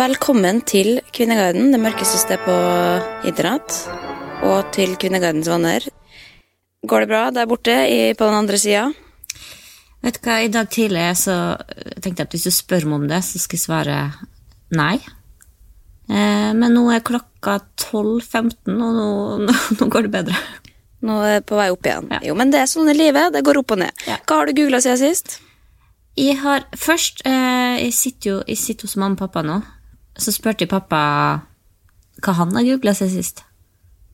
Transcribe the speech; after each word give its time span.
Velkommen 0.00 0.62
til 0.64 1.02
Kvinneguiden, 1.12 1.74
det 1.74 1.78
mørkeste 1.82 2.16
sted 2.22 2.40
på 2.40 2.52
internett. 3.28 3.74
Og 4.48 4.70
til 4.72 4.94
Kvinneguidens 4.96 5.48
venner. 5.50 5.84
Går 6.88 7.02
det 7.02 7.08
bra 7.10 7.18
der 7.36 7.48
borte 7.50 7.74
i, 7.84 8.14
på 8.16 8.24
den 8.24 8.36
andre 8.38 8.56
sida? 8.56 8.86
Vet 10.00 10.16
du 10.16 10.20
hva, 10.24 10.38
I 10.40 10.48
dag 10.48 10.70
tidlig 10.72 11.02
så 11.20 11.34
tenkte 12.00 12.22
jeg 12.22 12.30
at 12.30 12.36
hvis 12.36 12.46
du 12.48 12.54
spør 12.54 12.86
meg 12.88 12.96
om 12.96 13.04
det, 13.10 13.18
så 13.26 13.42
skal 13.42 13.58
jeg 13.58 13.64
svare 13.66 13.96
nei. 14.78 14.94
Eh, 16.08 16.48
men 16.56 16.72
nå 16.72 16.86
er 16.94 17.04
klokka 17.04 17.58
12.15, 17.82 18.70
og 18.70 18.96
nå, 18.96 19.08
nå, 19.42 19.56
nå 19.82 19.88
går 19.92 20.08
det 20.08 20.12
bedre. 20.14 20.38
Nå 21.04 21.18
er 21.26 21.34
jeg 21.34 21.44
på 21.50 21.58
vei 21.60 21.66
opp 21.74 21.90
igjen. 21.90 22.08
Ja. 22.14 22.22
Jo, 22.30 22.38
men 22.40 22.54
det 22.54 22.62
er 22.62 22.70
sånn 22.72 22.88
i 22.88 22.96
livet. 22.96 23.34
Det 23.36 23.44
går 23.44 23.60
opp 23.60 23.76
og 23.76 23.82
ned. 23.82 24.06
Ja. 24.08 24.16
Hva 24.24 24.40
har 24.40 24.48
du 24.48 24.56
googla 24.62 24.80
siden 24.80 25.02
sist? 25.02 25.36
Jeg 26.16 26.40
har 26.40 26.64
først 26.72 27.20
eh, 27.28 27.76
Jeg 27.84 27.92
sitter 27.94 28.30
jo 28.30 28.38
jeg 28.48 28.58
sitter 28.58 28.88
hos 28.88 28.96
mamma 28.96 29.20
og 29.20 29.26
pappa 29.26 29.44
nå. 29.44 29.58
Så 30.18 30.34
spurte 30.34 30.64
jeg 30.64 30.72
pappa 30.72 31.00
hva 32.20 32.34
han 32.36 32.52
har 32.56 32.66
googla 32.66 32.94
siden 32.96 33.14
sist. 33.20 33.44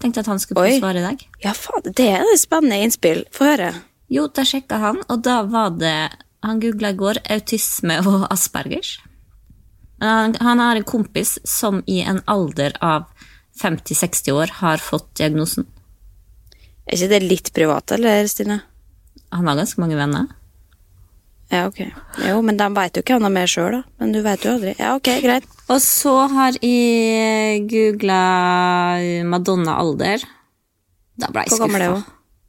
Tenkte 0.03 0.23
at 0.23 0.31
han 0.31 0.41
skulle 0.43 0.61
få 0.61 0.81
svare 0.81 1.01
i 1.01 1.07
dag. 1.07 1.23
Ja, 1.43 1.55
faen, 1.57 1.89
det 1.97 2.09
er 2.19 2.27
et 2.27 2.43
spennende 2.43 2.79
innspill. 2.85 3.25
Få 3.35 3.49
høre. 3.49 3.73
Jo, 4.13 4.29
da 4.29 4.45
sjekka 4.47 4.79
han, 4.83 5.01
og 5.11 5.25
da 5.27 5.41
var 5.51 5.75
det 5.81 5.99
Han 6.47 6.61
googla 6.63 6.93
i 6.93 6.95
går 6.95 7.19
autisme 7.33 7.97
og 8.07 8.27
aspergers. 8.31 9.01
Han, 9.99 10.37
han 10.39 10.61
har 10.61 10.77
en 10.77 10.85
kompis 10.87 11.39
som 11.49 11.81
i 11.91 12.03
en 12.05 12.21
alder 12.31 12.77
av 12.85 13.09
50-60 13.63 14.31
år 14.37 14.53
har 14.61 14.79
fått 14.79 15.09
diagnosen. 15.19 15.67
Er 16.87 17.01
ikke 17.01 17.09
det 17.11 17.21
litt 17.25 17.51
privat, 17.57 17.97
eller, 17.97 18.29
Stine? 18.31 18.61
Han 19.35 19.49
har 19.49 19.59
ganske 19.59 19.81
mange 19.83 19.99
venner. 19.99 20.29
Ja, 21.53 21.67
ok. 21.69 21.79
Jo, 22.27 22.41
men 22.43 22.59
de 22.59 22.67
veit 22.75 22.97
jo 22.99 23.05
ikke 23.05 23.19
han 23.21 23.33
mer 23.33 23.51
sjøl, 23.51 23.77
da. 23.77 23.83
Men 24.03 24.15
du 24.15 24.19
veit 24.25 24.43
jo 24.45 24.57
aldri. 24.57 24.73
Ja, 24.81 24.95
ok, 24.99 25.11
greit. 25.23 25.47
Og 25.71 25.79
så 25.83 26.15
har 26.33 26.59
jeg 26.63 27.63
googla 27.71 28.21
Madonna 29.31 29.77
alder. 29.83 30.25
Da 31.17 31.31
ble 31.33 31.47
jeg 31.47 31.55
Hvor 31.55 31.63
gammel 31.65 31.85
er 31.87 31.95
hun? 31.95 32.05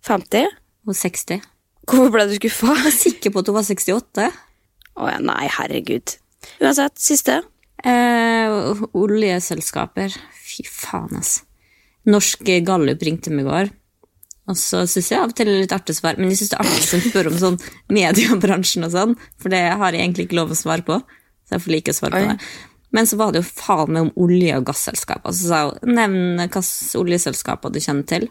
50? 0.07 0.55
Hun 0.87 0.95
er 0.95 0.99
60. 1.01 1.45
Hvorfor 1.87 2.13
ble 2.15 2.25
du 2.27 2.35
skuffa? 2.39 2.73
Jeg 2.73 2.87
var 2.87 2.95
sikker 2.97 3.33
på 3.33 3.43
at 3.43 3.51
hun 3.51 3.57
var 3.59 3.67
68. 3.69 4.27
Å 4.97 5.11
ja, 5.11 5.19
nei, 5.23 5.43
herregud. 5.59 6.17
Uansett, 6.63 6.97
siste. 7.01 7.41
Eh, 7.85 8.81
oljeselskaper. 8.97 10.15
Fy 10.41 10.65
faen, 10.67 11.19
ass. 11.21 11.41
Norsk 12.07 12.49
Gallup 12.65 13.03
ringte 13.05 13.33
meg 13.33 13.45
i 13.45 13.49
går. 13.51 13.71
Og 14.47 14.55
så 14.55 14.85
syns 14.87 15.11
jeg 15.11 15.19
av 15.19 15.33
og 15.33 15.35
til 15.35 15.49
det 15.49 15.55
er 15.57 15.65
litt 15.65 15.75
artig 15.75 15.97
å 15.97 15.99
svare, 15.99 16.21
men 16.21 16.31
jeg 16.31 16.39
syns 16.41 16.53
det 16.53 16.57
er 16.57 16.69
artig 16.71 16.97
å 16.97 17.03
spørre 17.09 17.31
om 17.33 17.39
sånn 17.41 17.57
mediebransjen 17.91 18.87
og 18.87 18.93
sånn, 18.93 19.15
for 19.41 19.51
det 19.51 19.59
har 19.81 19.95
jeg 19.95 20.05
egentlig 20.05 20.27
ikke 20.29 20.39
lov 20.39 20.53
å 20.55 20.59
svare 20.59 20.85
på. 20.87 21.01
Så 21.47 21.57
jeg 21.57 21.63
får 21.65 21.73
like 21.75 21.93
å 21.93 21.97
svare 21.97 22.21
på 22.21 22.31
det. 22.31 22.49
Men 22.95 23.07
så 23.07 23.19
var 23.19 23.33
det 23.33 23.41
jo 23.41 23.49
faen 23.49 23.91
meg 23.91 24.05
om 24.07 24.11
olje- 24.23 24.57
og 24.57 24.67
gasselskaper. 24.69 25.35
Så 25.35 25.51
sa 25.51 25.61
hun 25.69 25.95
nevn 25.97 26.39
hvilke 26.39 26.63
oljeselskaper 26.99 27.73
du 27.73 27.79
kjenner 27.83 28.07
til. 28.07 28.27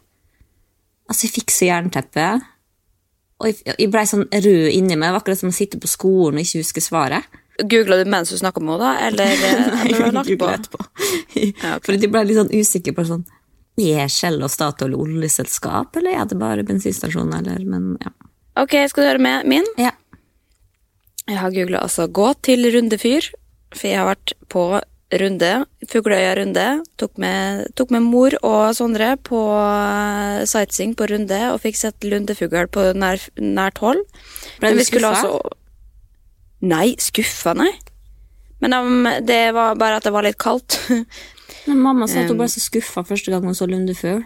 Altså, 1.06 1.26
jeg 1.26 1.34
fikk 1.37 1.53
så 1.55 1.69
jernteppe. 1.69 2.26
Og 3.37 3.50
jeg, 3.53 3.91
blei 3.93 4.06
sånn 4.09 4.25
rød 4.32 4.71
inni 4.72 4.97
meg. 4.97 5.10
Det 5.10 5.15
var 5.15 5.21
akkurat 5.21 5.43
som 5.43 5.53
å 5.53 5.56
sitte 5.56 5.81
på 5.81 5.91
skolen 5.91 6.41
og 6.41 6.47
ikke 6.47 6.65
huske 6.65 6.84
svaret. 6.84 7.28
Googla 7.56 8.00
du 8.00 8.09
mens 8.12 8.32
du 8.32 8.37
snakka 8.41 8.60
med 8.60 8.76
henne, 8.76 8.84
da? 8.84 9.06
Eller, 9.06 9.32
Nei, 9.72 9.91
eller 9.93 10.22
jeg 10.25 10.37
googla 10.37 10.56
etterpå. 10.59 10.81
Ja, 11.37 11.76
okay. 11.76 11.84
For 11.84 12.00
de 12.00 12.10
ble 12.12 12.25
litt 12.28 12.41
sånn 12.41 12.53
usikre 12.53 12.97
på 12.97 13.05
sånn 13.09 13.25
Er 13.78 14.09
Shell 14.09 14.41
og 14.42 14.50
Statoil 14.50 14.94
oljeselskap, 14.97 15.97
eller 16.00 16.16
er 16.16 16.25
det 16.31 16.38
bare 16.41 16.64
bensinstasjon, 16.64 17.32
eller 17.37 17.64
Men 17.69 17.97
ja. 18.00 18.12
Ok, 18.56 18.72
skal 18.88 19.03
du 19.04 19.09
høre 19.10 19.19
med 19.22 19.47
min? 19.47 19.66
ja. 19.78 19.92
Jeg 21.26 21.38
har 21.42 21.50
googla 21.50 21.81
altså 21.82 22.06
'gå 22.06 22.34
til 22.47 22.62
rundefyr', 22.70 23.32
for 23.75 23.88
jeg 23.88 23.98
har 23.98 24.06
vært 24.14 24.32
på 24.48 24.81
runde, 25.12 25.66
Fugløya 25.91 26.37
runde. 26.38 26.84
Tok 26.98 27.19
med, 27.19 27.66
tok 27.75 27.91
med 27.91 28.03
mor 28.03 28.31
og 28.44 28.75
Sondre 28.76 29.17
på 29.19 29.40
eh, 29.58 30.44
sightseeing 30.46 30.94
på 30.94 31.08
runde 31.11 31.40
og 31.52 31.61
fikk 31.64 31.76
sett 31.76 32.00
lundefugl 32.06 32.69
på 32.70 32.93
nær, 32.94 33.19
nært 33.38 33.78
hold. 33.78 34.05
Ble 34.61 34.69
Men 34.70 34.73
du 34.76 34.78
vi 34.78 34.84
skulle 34.84 35.11
skuffa? 35.14 35.26
altså- 35.26 35.50
Nei, 36.62 36.94
skuffa, 36.99 37.55
nei. 37.55 37.73
Men 38.61 38.73
um, 38.73 39.05
det 39.26 39.52
var 39.52 39.75
bare 39.75 39.96
at 39.96 40.05
det 40.05 40.12
var 40.12 40.23
litt 40.23 40.38
kaldt. 40.38 40.78
Men 41.66 41.82
mamma 41.82 42.08
sa 42.08 42.22
at 42.22 42.32
hun 42.32 42.40
ble 42.40 42.48
så 42.50 42.62
skuffa 42.62 43.04
første 43.06 43.32
gang 43.32 43.46
hun 43.46 43.56
så 43.56 43.69
lundefugl. 43.70 44.25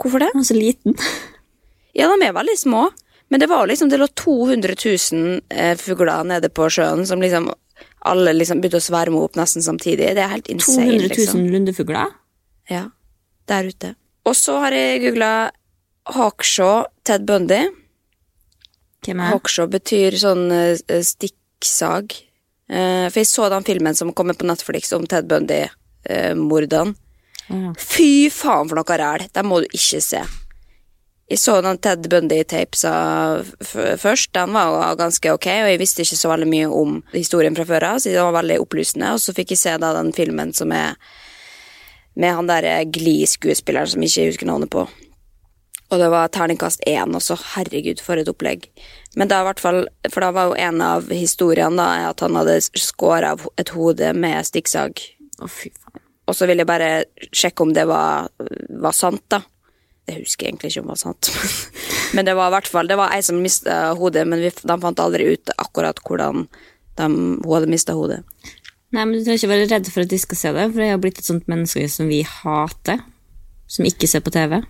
Hvorfor 0.00 0.22
det? 0.22 0.30
Hun 0.34 0.42
var 0.42 0.50
så 0.50 0.58
liten. 0.58 0.98
Ja, 1.94 2.08
de 2.10 2.26
er 2.26 2.32
veldig 2.34 2.56
små. 2.58 2.88
Men 3.30 3.38
det 3.38 3.46
var 3.46 3.68
liksom, 3.70 3.86
det 3.86 4.00
lå 4.00 4.08
200 4.18 4.74
000 5.12 5.36
eh, 5.48 5.76
fugler 5.78 6.24
nede 6.26 6.48
på 6.50 6.66
sjøen 6.66 7.06
som 7.06 7.22
liksom 7.22 7.46
alle 8.10 8.34
liksom 8.34 8.60
begynte 8.60 8.80
å 8.82 8.84
sverme 8.84 9.20
opp 9.22 9.38
nesten 9.38 9.64
samtidig. 9.64 10.10
Det 10.16 10.24
er 10.24 10.32
helt 10.32 10.50
insane, 10.52 10.88
200 10.90 11.06
000 11.06 11.20
liksom. 11.20 11.44
lundefugler. 11.54 12.12
Ja, 12.70 12.88
der 13.48 13.70
ute. 13.70 13.94
Og 14.28 14.36
så 14.36 14.58
har 14.64 14.76
jeg 14.76 15.04
googla 15.04 15.30
Hawkshaw 16.16 16.84
Ted 17.06 17.24
Bundy. 17.28 17.62
Hvem 19.04 19.20
er 19.20 19.32
Hawkshaw 19.32 19.70
betyr 19.72 20.16
sånn 20.20 20.46
eh, 20.52 21.00
stikksag. 21.04 22.18
Eh, 22.68 23.06
for 23.08 23.20
jeg 23.20 23.30
så 23.30 23.48
den 23.52 23.66
filmen 23.66 23.96
som 23.96 24.12
kommer 24.16 24.36
på 24.36 24.48
Netflix 24.48 24.92
om 24.96 25.08
Ted 25.08 25.28
Bundy-mordene. 26.04 26.94
Fy 27.76 28.30
faen 28.32 28.70
for 28.70 28.80
noe 28.80 28.96
ræl! 28.98 29.28
Det 29.32 29.44
må 29.44 29.60
du 29.60 29.68
ikke 29.72 30.00
se. 30.00 30.22
Jeg 31.28 31.40
så 31.40 31.56
den 31.64 31.78
Ted 31.80 32.08
Bundy-tapesa 32.12 32.94
først. 34.00 34.32
Den 34.36 34.52
var 34.52 34.68
jo 34.68 34.96
ganske 35.00 35.32
ok, 35.32 35.46
og 35.64 35.70
jeg 35.72 35.80
visste 35.80 36.04
ikke 36.04 36.20
så 36.20 36.32
veldig 36.32 36.48
mye 36.50 36.68
om 36.68 36.98
historien 37.14 37.56
fra 37.56 37.64
før 37.68 37.88
av, 37.94 38.00
så 38.00 38.12
det 38.12 38.20
var 38.20 38.36
veldig 38.36 38.58
opplysende. 38.60 39.14
Og 39.16 39.22
så 39.24 39.32
fikk 39.36 39.54
jeg 39.54 39.62
se 39.62 39.76
da 39.80 39.94
den 39.96 40.12
filmen 40.16 40.52
som 40.56 40.72
er 40.72 40.98
med 42.14 42.36
han 42.36 42.46
der 42.46 42.84
Glee-skuespilleren 42.92 43.90
som 43.90 44.04
jeg 44.04 44.12
ikke 44.12 44.28
husker 44.34 44.50
navnet 44.52 44.70
på. 44.70 44.84
Og 45.92 46.00
det 46.00 46.10
var 46.10 46.30
terningkast 46.32 46.84
én 46.88 47.14
også. 47.16 47.36
Herregud, 47.54 48.00
for 48.02 48.18
et 48.18 48.28
opplegg. 48.30 48.68
Men 49.14 49.28
da 49.30 49.40
i 49.42 49.46
hvert 49.46 49.60
fall, 49.62 49.84
for 50.10 50.24
da 50.24 50.30
var 50.34 50.50
jo 50.50 50.56
en 50.58 50.80
av 50.82 51.10
historiene 51.12 51.76
da, 51.78 52.08
at 52.10 52.24
han 52.24 52.36
hadde 52.38 52.56
skåret 52.66 53.36
av 53.36 53.44
et 53.60 53.70
hode 53.76 54.12
med 54.16 54.48
stikksag. 54.48 55.02
Å, 55.40 55.48
fy 55.50 55.72
faen. 55.72 56.02
Og 56.24 56.36
så 56.36 56.48
ville 56.48 56.64
jeg 56.64 56.70
bare 56.70 56.90
sjekke 57.36 57.64
om 57.66 57.72
det 57.76 57.84
var, 57.88 58.30
var 58.80 58.96
sant, 58.96 59.24
da. 59.32 59.42
Det 60.04 60.18
husker 60.20 60.46
jeg 60.46 60.54
egentlig 60.54 60.70
ikke 60.72 60.82
om 60.84 60.88
det 60.88 60.94
var 60.94 61.02
sant. 61.02 61.30
men 62.16 62.28
det 62.28 62.34
var 62.36 62.50
i 62.50 62.54
hvert 62.54 62.68
fall 62.68 62.88
Det 62.88 62.96
var 63.00 63.12
ei 63.16 63.22
som 63.24 63.40
mista 63.40 63.78
hodet, 63.96 64.26
men 64.28 64.42
vi, 64.44 64.52
de 64.52 64.76
fant 64.80 65.02
aldri 65.04 65.30
ut 65.32 65.52
akkurat 65.56 66.00
hvordan 66.04 66.44
de, 66.44 67.08
hun 67.08 67.50
hadde 67.50 67.72
mista 67.72 67.96
hodet. 67.96 68.22
Nei, 68.94 69.02
men 69.02 69.16
Du 69.16 69.24
trenger 69.24 69.40
ikke 69.40 69.50
være 69.50 69.70
redd 69.72 69.90
for 69.90 70.04
at 70.04 70.12
de 70.12 70.20
skal 70.22 70.38
se 70.38 70.54
det, 70.54 70.68
for 70.70 70.84
jeg 70.84 70.94
har 70.94 71.02
blitt 71.02 71.20
et 71.20 71.28
sånt 71.28 71.48
menneske 71.50 71.88
som 71.90 72.08
vi 72.08 72.22
hater. 72.28 73.02
Som 73.66 73.88
ikke 73.88 74.08
ser 74.08 74.22
på 74.24 74.32
TV. 74.32 74.60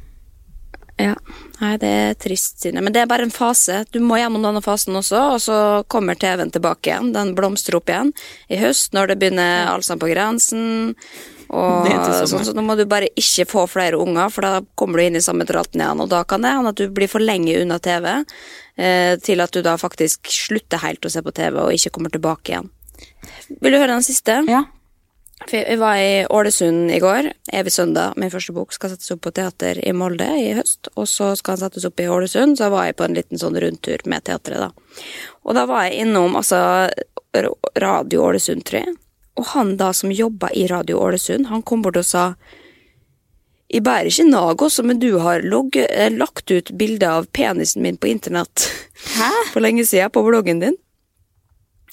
Ja, 1.00 1.14
Nei, 1.60 1.74
det 1.80 1.90
er 1.90 2.16
trist, 2.18 2.58
Sine. 2.62 2.82
Men 2.82 2.94
det 2.94 3.04
er 3.04 3.10
bare 3.10 3.26
en 3.26 3.32
fase. 3.34 3.84
Du 3.94 4.00
må 4.02 4.18
gjennom 4.18 4.42
denne 4.44 4.62
fasen 4.64 4.96
også, 4.98 5.20
og 5.36 5.40
så 5.42 5.58
kommer 5.90 6.18
TV-en 6.18 6.52
tilbake 6.54 6.90
igjen. 6.90 7.12
Den 7.14 7.32
blomstrer 7.38 7.78
opp 7.78 7.90
igjen 7.90 8.10
i 8.52 8.58
høst, 8.60 8.92
når 8.96 9.12
det 9.12 9.18
begynner 9.22 9.70
Allsang 9.70 10.00
på 10.02 10.10
grensen. 10.10 11.06
Og 11.54 11.86
sånn, 12.26 12.42
så 12.48 12.54
nå 12.56 12.64
må 12.66 12.74
du 12.74 12.84
bare 12.90 13.10
ikke 13.20 13.46
få 13.46 13.66
flere 13.70 14.00
unger, 14.00 14.32
for 14.34 14.46
da 14.46 14.62
kommer 14.78 14.98
du 14.98 15.06
inn 15.06 15.18
i 15.20 15.24
samme 15.24 15.46
tralten 15.46 15.82
igjen. 15.82 16.02
Og 16.02 16.10
da 16.10 16.24
kan 16.28 16.42
det 16.42 16.54
hende 16.56 16.74
at 16.74 16.80
du 16.80 16.88
blir 16.94 17.10
for 17.10 17.22
lenge 17.22 17.54
unna 17.62 17.78
TV, 17.82 18.10
eh, 18.76 19.14
til 19.22 19.44
at 19.44 19.54
du 19.54 19.62
da 19.62 19.76
faktisk 19.80 20.30
slutter 20.32 20.82
helt 20.82 21.06
å 21.06 21.12
se 21.12 21.22
på 21.22 21.34
TV 21.36 21.60
og 21.62 21.76
ikke 21.76 21.94
kommer 21.94 22.14
tilbake 22.14 22.54
igjen. 22.54 22.72
Vil 23.60 23.74
du 23.74 23.78
høre 23.78 23.94
den 23.94 24.06
siste? 24.06 24.42
Ja. 24.50 24.64
Jeg 25.52 25.76
var 25.78 25.98
i 26.00 26.24
Ålesund 26.30 26.90
i 26.90 26.98
går. 27.02 27.28
Evig 27.52 27.72
søndag. 27.72 28.14
Min 28.16 28.30
første 28.32 28.52
bok 28.56 28.72
skal 28.72 28.90
settes 28.90 29.12
opp 29.12 29.20
på 29.26 29.32
teater 29.34 29.78
i 29.84 29.92
Molde 29.92 30.26
i 30.40 30.54
høst. 30.56 30.88
Og 30.96 31.08
så 31.10 31.34
skal 31.36 31.58
den 31.58 31.66
settes 31.66 31.84
opp 31.84 32.00
i 32.00 32.08
Ålesund, 32.08 32.56
så 32.58 32.70
var 32.72 32.88
jeg 32.88 32.96
på 32.96 33.04
en 33.04 33.16
liten 33.18 33.40
sånn 33.40 33.58
rundtur 33.60 34.00
med 34.08 34.24
teatret, 34.24 34.62
da. 34.64 35.02
Og 35.44 35.56
da 35.58 35.66
var 35.68 35.84
jeg 35.84 36.06
innom 36.06 36.36
altså 36.40 36.60
Radio 37.82 38.24
Ålesund 38.24 38.64
3. 38.64 38.84
Og 39.36 39.50
han 39.52 39.74
da 39.76 39.90
som 39.92 40.14
jobba 40.14 40.48
i 40.54 40.66
Radio 40.70 41.02
Ålesund, 41.02 41.50
han 41.50 41.62
kom 41.62 41.82
bort 41.84 42.00
og 42.00 42.06
sa 42.08 42.34
Jeg 43.68 43.82
bærer 43.82 44.06
ikke 44.06 44.28
nag 44.28 44.62
også, 44.62 44.84
men 44.86 45.00
du 45.02 45.18
har 45.18 45.42
logg, 45.42 45.76
eh, 45.76 46.12
lagt 46.12 46.50
ut 46.50 46.70
bilde 46.78 47.08
av 47.10 47.26
penisen 47.32 47.82
min 47.82 47.96
på 47.96 48.06
internett 48.06 48.68
Hæ? 49.16 49.30
for 49.52 49.60
lenge 49.60 49.84
siden 49.84 50.12
på 50.14 50.22
bloggen 50.22 50.60
din. 50.60 50.76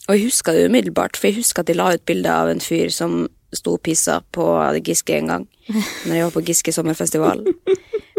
Og 0.07 0.15
jeg 0.15 0.27
huska 0.27 0.53
det 0.53 0.68
umiddelbart, 0.69 1.18
for 1.18 1.27
jeg 1.27 1.39
husker 1.39 1.63
at 1.63 1.68
de 1.71 1.74
la 1.74 1.94
ut 1.95 2.06
bilde 2.06 2.30
av 2.30 2.50
en 2.51 2.62
fyr 2.62 2.92
som 2.94 3.30
sto 3.56 3.75
og 3.77 3.83
pissa 3.86 4.21
på 4.33 4.45
Giske 4.86 5.18
en 5.18 5.33
gang. 5.33 5.48
Når 5.71 6.15
jeg 6.15 6.27
var 6.27 6.36
på 6.36 6.45
Giske 6.48 6.74
sommerfestival. 6.75 7.45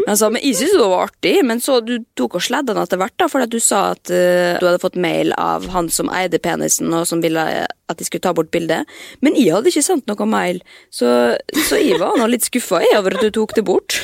Sa 0.03 0.29
men 0.33 0.43
jeg 0.43 0.57
syntes 0.59 0.75
det 0.75 0.87
var 0.91 1.05
artig, 1.07 1.35
men 1.47 1.61
så 1.63 1.77
du 1.85 1.95
tok 2.19 2.37
og 2.39 2.43
sledda 2.43 2.75
den 2.75 2.83
etter 2.83 2.99
hvert, 3.01 3.15
da, 3.21 3.29
fordi 3.31 3.47
at 3.47 3.53
du 3.55 3.63
sa 3.63 3.83
at 3.93 4.11
uh, 4.11 4.59
du 4.59 4.67
hadde 4.67 4.81
fått 4.83 4.99
mail 4.99 5.31
av 5.39 5.69
han 5.73 5.91
som 5.95 6.11
eide 6.13 6.41
penisen, 6.43 6.91
og 6.97 7.07
som 7.09 7.23
ville 7.23 7.45
at 7.93 8.01
de 8.01 8.07
skulle 8.09 8.25
ta 8.25 8.33
bort 8.35 8.51
bildet. 8.55 8.89
Men 9.23 9.37
jeg 9.39 9.55
hadde 9.55 9.71
ikke 9.71 9.85
sendt 9.85 10.11
noe 10.11 10.27
mail, 10.29 10.59
så, 10.91 11.37
så 11.69 11.79
jeg 11.79 12.01
var 12.03 12.19
nå 12.19 12.29
litt 12.33 12.49
skuffa 12.49 12.83
over 12.99 13.17
at 13.17 13.23
du 13.23 13.31
tok 13.39 13.55
det 13.59 13.67
bort. 13.69 14.01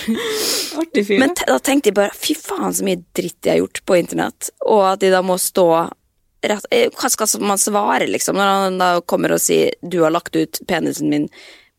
Artig 0.79 1.07
fyr. 1.09 1.23
Men 1.25 1.35
da 1.41 1.59
tenkte 1.59 1.91
jeg 1.91 1.99
bare 1.99 2.15
fy 2.15 2.37
faen 2.39 2.77
så 2.77 2.87
mye 2.87 3.03
dritt 3.17 3.43
jeg 3.43 3.57
har 3.57 3.63
gjort 3.65 3.83
på 3.89 3.99
internett, 3.99 4.53
og 4.69 4.85
at 4.93 5.05
jeg 5.05 5.15
da 5.15 5.25
må 5.25 5.39
stå 5.41 5.69
eh, 5.83 5.95
Hva 6.43 7.09
skal 7.11 7.41
man 7.43 7.59
svare, 7.59 8.07
liksom, 8.07 8.37
når 8.39 8.53
han 8.53 8.79
da 8.79 8.91
kommer 9.01 9.35
og 9.35 9.43
sier 9.43 9.75
du 9.83 10.01
har 10.05 10.15
lagt 10.15 10.37
ut 10.37 10.61
penisen 10.71 11.11
min 11.11 11.27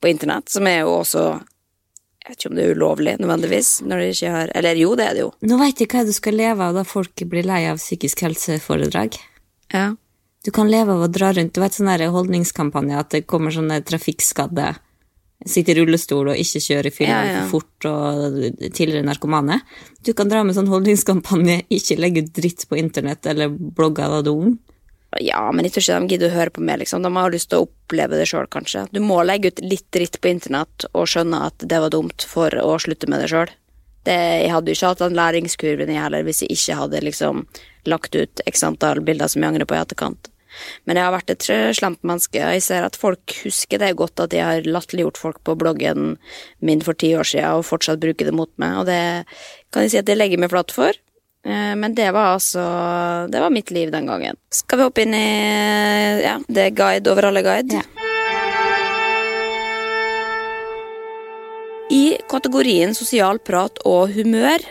på 0.02 0.12
internett, 0.12 0.50
som 0.50 0.68
er 0.68 0.82
jo 0.84 1.00
også 1.02 1.24
Jeg 2.20 2.34
vet 2.34 2.42
ikke 2.44 2.50
om 2.50 2.58
det 2.58 2.66
er 2.66 2.76
ulovlig, 2.76 3.14
nødvendigvis, 3.20 3.70
når 3.82 4.02
de 4.02 4.10
ikke 4.14 4.34
har 4.34 4.52
Eller 4.56 4.78
jo, 4.78 4.92
det 5.00 5.06
er 5.08 5.16
det 5.16 5.24
jo. 5.24 5.32
Nå 5.48 5.58
veit 5.58 5.80
jeg 5.82 5.90
hva 5.90 6.04
du 6.06 6.12
skal 6.14 6.36
leve 6.38 6.68
av 6.68 6.76
da 6.76 6.84
folk 6.86 7.24
blir 7.32 7.48
lei 7.48 7.64
av 7.72 7.80
psykisk 7.80 8.22
helseforedrag. 8.28 9.16
Ja. 9.74 9.96
Du 10.46 10.52
kan 10.56 10.70
leve 10.70 10.94
av 10.94 11.08
å 11.08 11.10
dra 11.12 11.32
rundt. 11.34 11.56
Du 11.56 11.64
vet 11.64 11.74
sånn 11.74 11.90
der 11.90 12.12
holdningskampanje 12.14 13.00
at 13.00 13.10
det 13.16 13.26
kommer 13.28 13.56
sånne 13.56 13.82
trafikkskadde 13.88 14.76
Sitter 15.48 15.78
i 15.78 15.80
rullestol 15.80 16.34
og 16.34 16.40
ikke 16.40 16.60
kjører 16.60 16.90
i 16.90 16.92
fylla 16.92 17.20
Ja, 17.24 17.28
ja. 17.32 17.44
for 17.48 17.62
fort 17.62 17.86
og 17.88 18.34
tidligere 18.76 19.06
narkomane. 19.08 19.62
Du 20.04 20.12
kan 20.14 20.28
dra 20.28 20.42
med 20.44 20.58
sånn 20.58 20.68
holdningskampanje, 20.68 21.62
ikke 21.72 21.96
legge 22.00 22.26
ut 22.26 22.34
dritt 22.36 22.66
på 22.68 22.76
internett 22.82 23.26
eller 23.32 23.48
blogge 23.54 24.04
da 24.12 24.20
du 24.26 24.34
er 24.34 24.36
ung. 24.36 24.58
ja, 25.24 25.40
men 25.52 25.66
jeg 25.66 25.74
tror 25.74 25.86
ikke 25.86 26.00
de 26.00 26.14
gidder 26.14 26.30
å 26.30 26.36
høre 26.36 26.54
på 26.54 26.62
meg, 26.62 26.82
liksom. 26.84 27.02
De 27.02 27.10
har 27.16 27.32
lyst 27.32 27.50
til 27.50 27.62
å 27.64 27.70
oppleve 27.70 28.20
det 28.20 28.28
sjøl, 28.30 28.50
kanskje. 28.52 28.84
Du 28.92 29.00
må 29.00 29.24
legge 29.24 29.54
ut 29.54 29.62
litt 29.64 29.88
dritt 29.96 30.20
på 30.22 30.28
internett 30.30 30.86
og 30.92 31.08
skjønne 31.08 31.40
at 31.48 31.64
det 31.64 31.80
var 31.82 31.90
dumt 31.96 32.28
for 32.28 32.54
å 32.60 32.76
slutte 32.78 33.08
med 33.10 33.24
det 33.24 33.32
sjøl. 33.32 33.50
Jeg 34.10 34.52
hadde 34.52 34.72
jo 34.72 34.76
ikke 34.76 34.92
hatt 34.92 35.02
den 35.04 35.18
læringskurven 35.18 35.90
jeg 35.92 36.02
heller 36.02 36.24
hvis 36.26 36.44
jeg 36.44 36.56
ikke 36.56 36.78
hadde 36.80 37.02
liksom 37.06 37.42
lagt 37.86 38.16
ut 38.16 38.42
x 38.48 38.64
antall 38.64 39.02
bilder 39.06 39.28
som 39.28 39.44
jeg 39.44 39.54
angrer 39.54 39.68
på 39.70 39.76
i 39.76 39.82
etterkant. 39.82 40.30
Men 40.86 41.00
jeg 41.00 41.06
har 41.08 41.14
vært 41.16 41.34
et 41.34 41.50
eh, 41.54 41.72
slemt 41.78 42.02
menneske. 42.08 42.40
Jeg 42.40 42.64
ser 42.66 42.88
at 42.88 42.98
folk 43.00 43.36
husker 43.44 43.82
det 43.82 43.96
godt 44.00 44.20
at 44.26 44.34
jeg 44.36 44.46
har 44.46 44.68
latterliggjort 44.68 45.20
folk 45.22 45.44
på 45.44 45.58
bloggen 45.60 46.18
min 46.66 46.82
for 46.86 46.98
ti 46.98 47.14
år 47.18 47.28
siden 47.28 47.60
og 47.60 47.68
fortsatt 47.68 48.02
bruker 48.02 48.30
det 48.30 48.36
mot 48.36 48.52
meg, 48.62 48.80
og 48.82 48.90
det 48.90 49.02
kan 49.74 49.86
jeg 49.86 49.94
si 49.94 50.02
at 50.02 50.10
jeg 50.10 50.20
legger 50.20 50.42
meg 50.42 50.52
flatt 50.54 50.74
for. 50.76 50.94
Eh, 51.46 51.76
Men 51.80 51.96
det 51.96 52.10
var 52.12 52.34
altså 52.36 52.64
Det 53.32 53.40
var 53.40 53.50
mitt 53.56 53.72
liv 53.72 53.92
den 53.92 54.10
gangen. 54.10 54.36
Skal 54.52 54.78
vi 54.82 54.88
hoppe 54.90 55.06
inn 55.06 55.16
i 55.16 55.28
ja, 56.26 56.38
det 56.48 56.66
er 56.66 56.76
guide 56.76 57.12
over 57.12 57.30
alle 57.30 57.46
guide? 57.46 57.80
Ja. 57.80 57.86
I 61.90 62.20
kategorien 62.30 62.94
sosial 62.94 63.40
prat 63.42 63.80
og 63.88 64.12
humør 64.14 64.62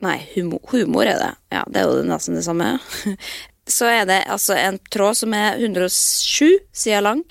Nei, 0.00 0.16
humor, 0.34 0.62
humor 0.72 1.04
er 1.04 1.18
det. 1.20 1.32
Ja, 1.52 1.60
det 1.68 1.82
er 1.82 1.90
jo 1.90 2.04
nesten 2.08 2.38
det 2.38 2.44
samme. 2.46 2.70
Så 3.70 3.88
er 3.88 4.04
det 4.08 4.20
altså 4.30 4.56
en 4.58 4.78
tråd 4.90 5.22
som 5.22 5.34
er 5.36 5.60
107 5.60 6.58
sider 6.72 7.04
lang 7.06 7.24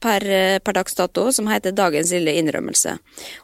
per, 0.00 0.24
per 0.62 0.76
dags 0.78 0.94
dato, 0.94 1.32
som 1.32 1.48
heter 1.50 1.74
Dagens 1.76 2.12
lille 2.14 2.36
innrømmelse. 2.40 2.96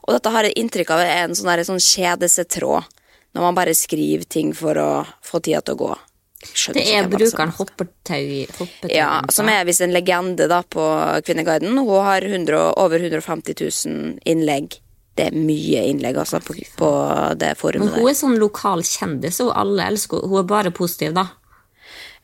Og 0.06 0.14
dette 0.16 0.32
har 0.32 0.48
jeg 0.48 0.56
inntrykk 0.62 0.94
av 0.94 1.02
er 1.04 1.26
en 1.26 1.36
sånn, 1.36 1.64
sånn 1.66 1.82
kjedesetråd, 1.82 2.88
når 3.32 3.46
man 3.48 3.58
bare 3.58 3.74
skriver 3.76 4.28
ting 4.28 4.52
for 4.56 4.78
å 4.78 4.90
få 5.24 5.42
tida 5.44 5.62
til 5.64 5.76
å 5.76 5.82
gå. 5.84 5.92
Skjønner 6.42 6.80
Det 6.80 6.94
er 6.98 7.10
brukeren 7.10 7.52
hoppetau. 7.54 8.30
Hoppertau 8.58 8.90
ja, 8.90 9.10
som 9.30 9.50
er 9.50 9.66
visst 9.68 9.84
en 9.84 9.92
legende 9.94 10.48
da 10.50 10.62
på 10.66 10.84
Kvinneguiden. 11.26 11.76
Hun 11.78 12.02
har 12.02 12.24
100, 12.26 12.62
over 12.82 13.04
150 13.04 13.54
000 13.60 14.18
innlegg. 14.26 14.80
Det 15.14 15.28
er 15.28 15.36
mye 15.36 15.84
innlegg, 15.90 16.16
altså, 16.18 16.40
på, 16.40 16.56
på 16.78 16.90
det 17.36 17.52
Men 17.76 17.90
hun 17.92 18.08
er 18.08 18.16
sånn 18.16 18.38
lokal 18.40 18.82
kjendis, 18.86 19.42
og 19.44 19.52
alle 19.60 19.90
elsker 19.92 20.22
henne. 20.22 20.32
Hun 20.32 20.40
er 20.40 20.48
bare 20.48 20.72
positiv, 20.74 21.12
da. 21.18 21.26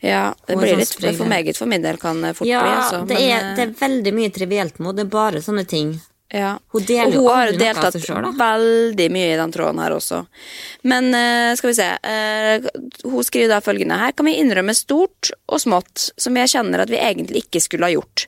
Ja, 0.05 0.35
det 0.47 0.55
blir 0.59 0.76
sånn 0.78 1.09
litt 1.09 1.19
for 1.19 1.31
meget 1.31 1.59
for 1.59 1.71
min 1.71 1.83
del, 1.83 1.99
kan 1.99 2.21
det 2.23 2.37
fort 2.38 2.47
Ja, 2.47 2.62
bli, 2.62 2.75
altså. 2.76 3.00
det, 3.09 3.19
er, 3.19 3.40
eh, 3.40 3.57
det 3.59 3.64
er 3.67 3.75
veldig 3.81 4.12
mye 4.14 4.31
trivielt 4.35 4.78
med. 4.78 4.95
Det 4.95 5.09
er 5.09 5.11
bare 5.11 5.43
sånne 5.43 5.64
ting. 5.67 5.97
Ja. 6.28 6.59
Hun 6.75 6.85
deler 6.85 7.14
jo 7.17 7.25
aldri 7.33 7.57
noe 7.57 7.71
av 7.71 7.76
deltatt 7.81 7.95
Hun 7.97 8.17
har 8.19 8.21
deltatt 8.21 8.40
veldig 8.43 9.07
mye 9.14 9.28
i 9.33 9.37
den 9.40 9.52
tråden 9.55 9.78
her 9.81 9.95
også. 9.97 10.19
Men 10.93 11.09
uh, 11.17 11.55
skal 11.57 11.71
vi 11.71 11.76
se 11.78 11.87
uh, 11.88 12.67
Hun 13.09 13.25
skriver 13.25 13.55
da 13.55 13.62
følgende 13.64 13.97
Her 13.97 14.12
kan 14.12 14.28
vi 14.28 14.35
innrømme 14.37 14.75
stort 14.76 15.31
og 15.49 15.62
smått 15.64 16.11
som 16.21 16.37
jeg 16.37 16.52
kjenner 16.52 16.85
at 16.85 16.93
vi 16.93 17.00
egentlig 17.00 17.47
ikke 17.47 17.62
skulle 17.64 17.88
ha 17.88 17.95
gjort. 17.97 18.26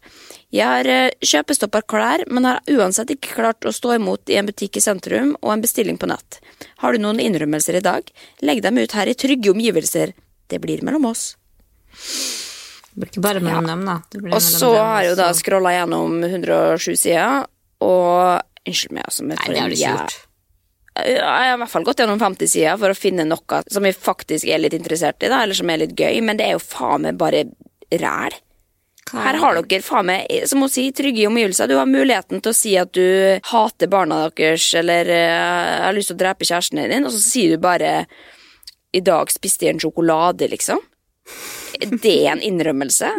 Jeg 0.50 0.64
har 0.64 0.88
uh, 0.88 1.12
kjøpestoppa 1.20 1.84
klær, 1.92 2.24
men 2.32 2.48
har 2.48 2.64
uansett 2.72 3.12
ikke 3.12 3.36
klart 3.36 3.68
å 3.68 3.74
stå 3.74 3.98
imot 3.98 4.32
i 4.32 4.40
en 4.40 4.48
butikk 4.48 4.80
i 4.80 4.84
sentrum 4.84 5.34
og 5.42 5.52
en 5.52 5.66
bestilling 5.66 6.00
på 6.00 6.08
nett. 6.08 6.40
Har 6.80 6.96
du 6.96 7.04
noen 7.04 7.20
innrømmelser 7.20 7.78
i 7.78 7.84
dag? 7.84 8.08
Legg 8.40 8.64
dem 8.64 8.80
ut 8.80 8.96
her 8.96 9.12
i 9.12 9.14
trygge 9.14 9.52
omgivelser. 9.52 10.16
Det 10.48 10.58
blir 10.64 10.80
mellom 10.82 11.12
oss. 11.12 11.34
Bare 13.16 13.40
mellom 13.40 13.68
dem, 13.68 13.84
da. 13.86 14.00
Det 14.10 14.20
blir 14.20 14.34
Og 14.34 14.42
så 14.44 14.72
har 14.74 15.04
jeg 15.04 15.12
jo 15.12 15.18
da 15.20 15.30
scrolla 15.36 15.72
gjennom 15.76 16.18
107 16.26 16.96
sider, 16.98 17.46
og 17.80 18.40
Unnskyld 18.68 18.92
meg, 18.92 19.06
altså. 19.08 19.24
Nei, 19.24 19.38
det 19.48 19.56
har 19.56 19.70
du 19.70 19.76
ikke 19.76 19.94
gjort. 19.94 20.18
Jeg 21.00 21.22
har 21.24 21.54
i 21.54 21.58
hvert 21.62 21.72
fall 21.72 21.86
gått 21.86 22.02
gjennom 22.02 22.20
50 22.20 22.50
sider 22.50 22.78
for 22.80 22.92
å 22.92 22.98
finne 22.98 23.24
noe 23.24 23.60
som 23.72 23.86
jeg 23.86 23.96
faktisk 23.96 24.50
er 24.50 24.60
litt 24.60 24.76
interessert 24.76 25.22
i, 25.24 25.30
da, 25.32 25.42
eller 25.44 25.56
som 25.56 25.70
er 25.72 25.80
litt 25.84 25.94
gøy, 25.96 26.20
men 26.26 26.36
det 26.36 26.48
er 26.48 26.56
jo 26.58 26.62
faen 26.62 27.06
meg 27.06 27.20
bare 27.20 27.46
ræl. 28.02 28.36
Her 29.10 29.38
har 29.42 29.56
dere 29.58 29.82
faen 29.82 30.06
meg, 30.10 30.28
som 30.46 30.60
hun 30.62 30.70
sier, 30.70 30.92
trygge 30.94 31.24
omgivelser. 31.26 31.70
Du 31.70 31.78
har 31.78 31.88
muligheten 31.88 32.42
til 32.42 32.52
å 32.52 32.56
si 32.58 32.76
at 32.78 32.92
du 32.94 33.40
hater 33.48 33.90
barna 33.90 34.20
deres, 34.28 34.66
eller 34.78 35.08
uh, 35.08 35.86
har 35.86 35.96
lyst 35.96 36.12
til 36.12 36.18
å 36.18 36.20
drepe 36.20 36.46
kjæresten 36.46 36.84
din, 36.84 37.08
og 37.08 37.14
så 37.14 37.22
sier 37.24 37.56
du 37.56 37.64
bare 37.64 38.04
i 38.94 39.02
dag 39.06 39.30
spiste 39.32 39.66
jeg 39.66 39.76
en 39.76 39.82
sjokolade, 39.82 40.50
liksom. 40.52 40.82
Det 41.80 42.14
er 42.14 42.34
en 42.34 42.44
innrømmelse. 42.44 43.10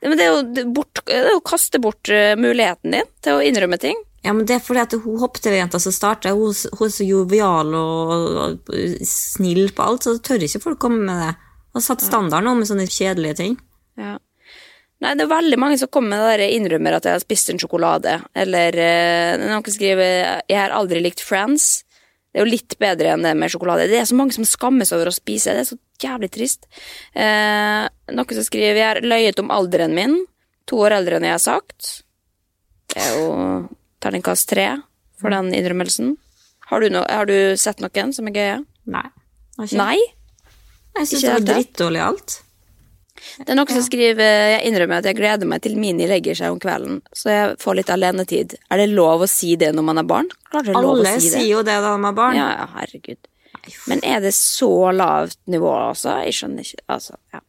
Men 0.00 0.16
det 0.16 0.24
er 0.26 0.30
jo 0.32 0.68
bort, 0.72 1.02
det 1.08 1.18
er 1.18 1.34
å 1.36 1.42
kaste 1.44 1.80
bort 1.82 2.08
eh, 2.12 2.32
muligheten 2.38 2.94
din 2.94 3.10
til 3.24 3.36
å 3.36 3.42
innrømme 3.44 3.76
ting. 3.80 3.98
Ja, 4.24 4.34
men 4.36 4.44
det 4.48 4.58
er 4.58 4.64
fordi 4.64 4.82
at 4.82 4.94
hun 5.00 5.20
hoppetv-jenta 5.20 5.80
som 5.80 5.94
starter, 5.96 6.36
hun, 6.36 6.56
hun 6.76 6.86
er 6.86 6.92
så 6.92 7.06
jovial 7.06 7.76
og, 7.76 8.72
snill 9.08 9.70
på 9.76 9.84
alt, 9.84 10.04
så 10.04 10.16
tør 10.20 10.44
ikke 10.44 10.62
folk 10.64 10.80
komme 10.82 11.04
med 11.08 11.22
det. 11.24 11.30
Hun 11.70 11.80
har 11.80 11.86
satt 11.86 12.04
standard 12.04 12.44
nå 12.44 12.56
med 12.58 12.68
sånne 12.68 12.88
kjedelige 12.90 13.38
ting. 13.40 13.54
Ja. 14.00 14.18
Nei, 15.00 15.14
det 15.16 15.24
er 15.24 15.30
veldig 15.32 15.56
mange 15.60 15.78
som 15.80 15.88
kommer 15.88 16.12
med 16.12 16.20
det 16.20 16.32
der 16.34 16.56
innrømmer 16.58 16.98
at 16.98 17.06
jeg 17.08 17.16
har 17.16 17.22
spist 17.22 17.52
en 17.52 17.60
sjokolade. 17.60 18.18
Eller 18.36 18.76
eh, 18.76 19.36
noen 19.40 19.64
skriver 19.64 20.42
'jeg 20.44 20.58
har 20.58 20.76
aldri 20.76 21.00
likt 21.00 21.24
Friends'. 21.24 21.86
Det 22.30 22.40
er 22.40 22.44
jo 22.44 22.52
litt 22.52 22.76
bedre 22.78 23.14
enn 23.14 23.24
det 23.24 23.32
med 23.34 23.50
sjokolade. 23.50 23.88
Det 23.88 23.96
er 23.96 24.04
så 24.04 24.18
mange 24.18 24.36
som 24.36 24.44
skammes 24.44 24.92
over 24.92 25.08
å 25.08 25.14
spise. 25.14 25.56
Det 25.56 25.64
er 25.64 25.70
så 25.72 25.78
jævlig 26.00 26.30
trist. 26.34 26.66
Eh, 27.14 27.88
noen 28.12 28.34
som 28.36 28.44
skriver 28.46 28.76
'jeg 28.76 28.88
har 28.88 29.00
løyet 29.02 29.38
om 29.40 29.50
alderen 29.50 29.94
min'. 29.94 30.24
To 30.66 30.76
år 30.76 30.92
eldre 30.98 31.16
enn 31.16 31.24
jeg 31.24 31.32
har 31.32 31.38
sagt. 31.38 32.02
Det 32.88 32.98
er 33.02 33.18
jo 33.18 33.68
terningkast 34.00 34.48
tre 34.48 34.82
for 35.20 35.30
den 35.30 35.52
innrømmelsen. 35.52 36.16
Har 36.70 36.80
du, 36.80 36.88
no 36.90 37.04
har 37.08 37.26
du 37.26 37.56
sett 37.56 37.78
noen 37.82 38.12
som 38.14 38.26
er 38.28 38.32
gøye? 38.32 38.66
Nei. 38.86 39.08
ikke- 39.58 39.76
Nei? 39.76 39.98
Jeg 40.96 41.06
syns 41.06 41.20
det 41.22 41.32
var 41.32 41.40
drittdårlig 41.54 42.00
alt. 42.00 42.42
Det 43.38 43.50
er 43.50 43.54
noen 43.54 43.68
som 43.68 43.82
skriver 43.82 44.16
Jeg 44.56 44.64
innrømmer 44.72 44.98
at 44.98 45.04
jeg 45.04 45.16
gleder 45.16 45.46
meg 45.46 45.60
til 45.62 45.76
Mini 45.76 46.06
legger 46.06 46.34
seg 46.34 46.50
om 46.54 46.58
kvelden, 46.58 47.02
så 47.14 47.28
jeg 47.30 47.58
får 47.58 47.76
litt 47.76 47.90
alenetid. 47.92 48.54
Er 48.70 48.76
det 48.78 48.88
lov 48.90 49.20
å 49.20 49.28
si 49.28 49.56
det 49.56 49.74
når 49.74 49.84
man 49.84 49.98
er 49.98 50.02
barn? 50.08 50.28
Alle 50.54 51.20
si 51.20 51.28
sier 51.30 51.48
jo 51.50 51.62
det 51.62 51.76
da 51.84 51.96
de 51.96 52.04
er 52.08 52.16
barn. 52.16 52.34
Ja, 52.38 52.48
ja, 52.56 52.66
herregud. 52.78 53.18
Men 53.90 54.00
er 54.06 54.22
det 54.24 54.32
så 54.36 54.90
lavt 54.94 55.38
nivå, 55.50 55.70
altså? 55.90 56.16
Jeg 56.24 56.36
skjønner 56.38 56.66
ikke. 56.66 56.84
Altså, 56.90 57.16
ja. 57.34 57.40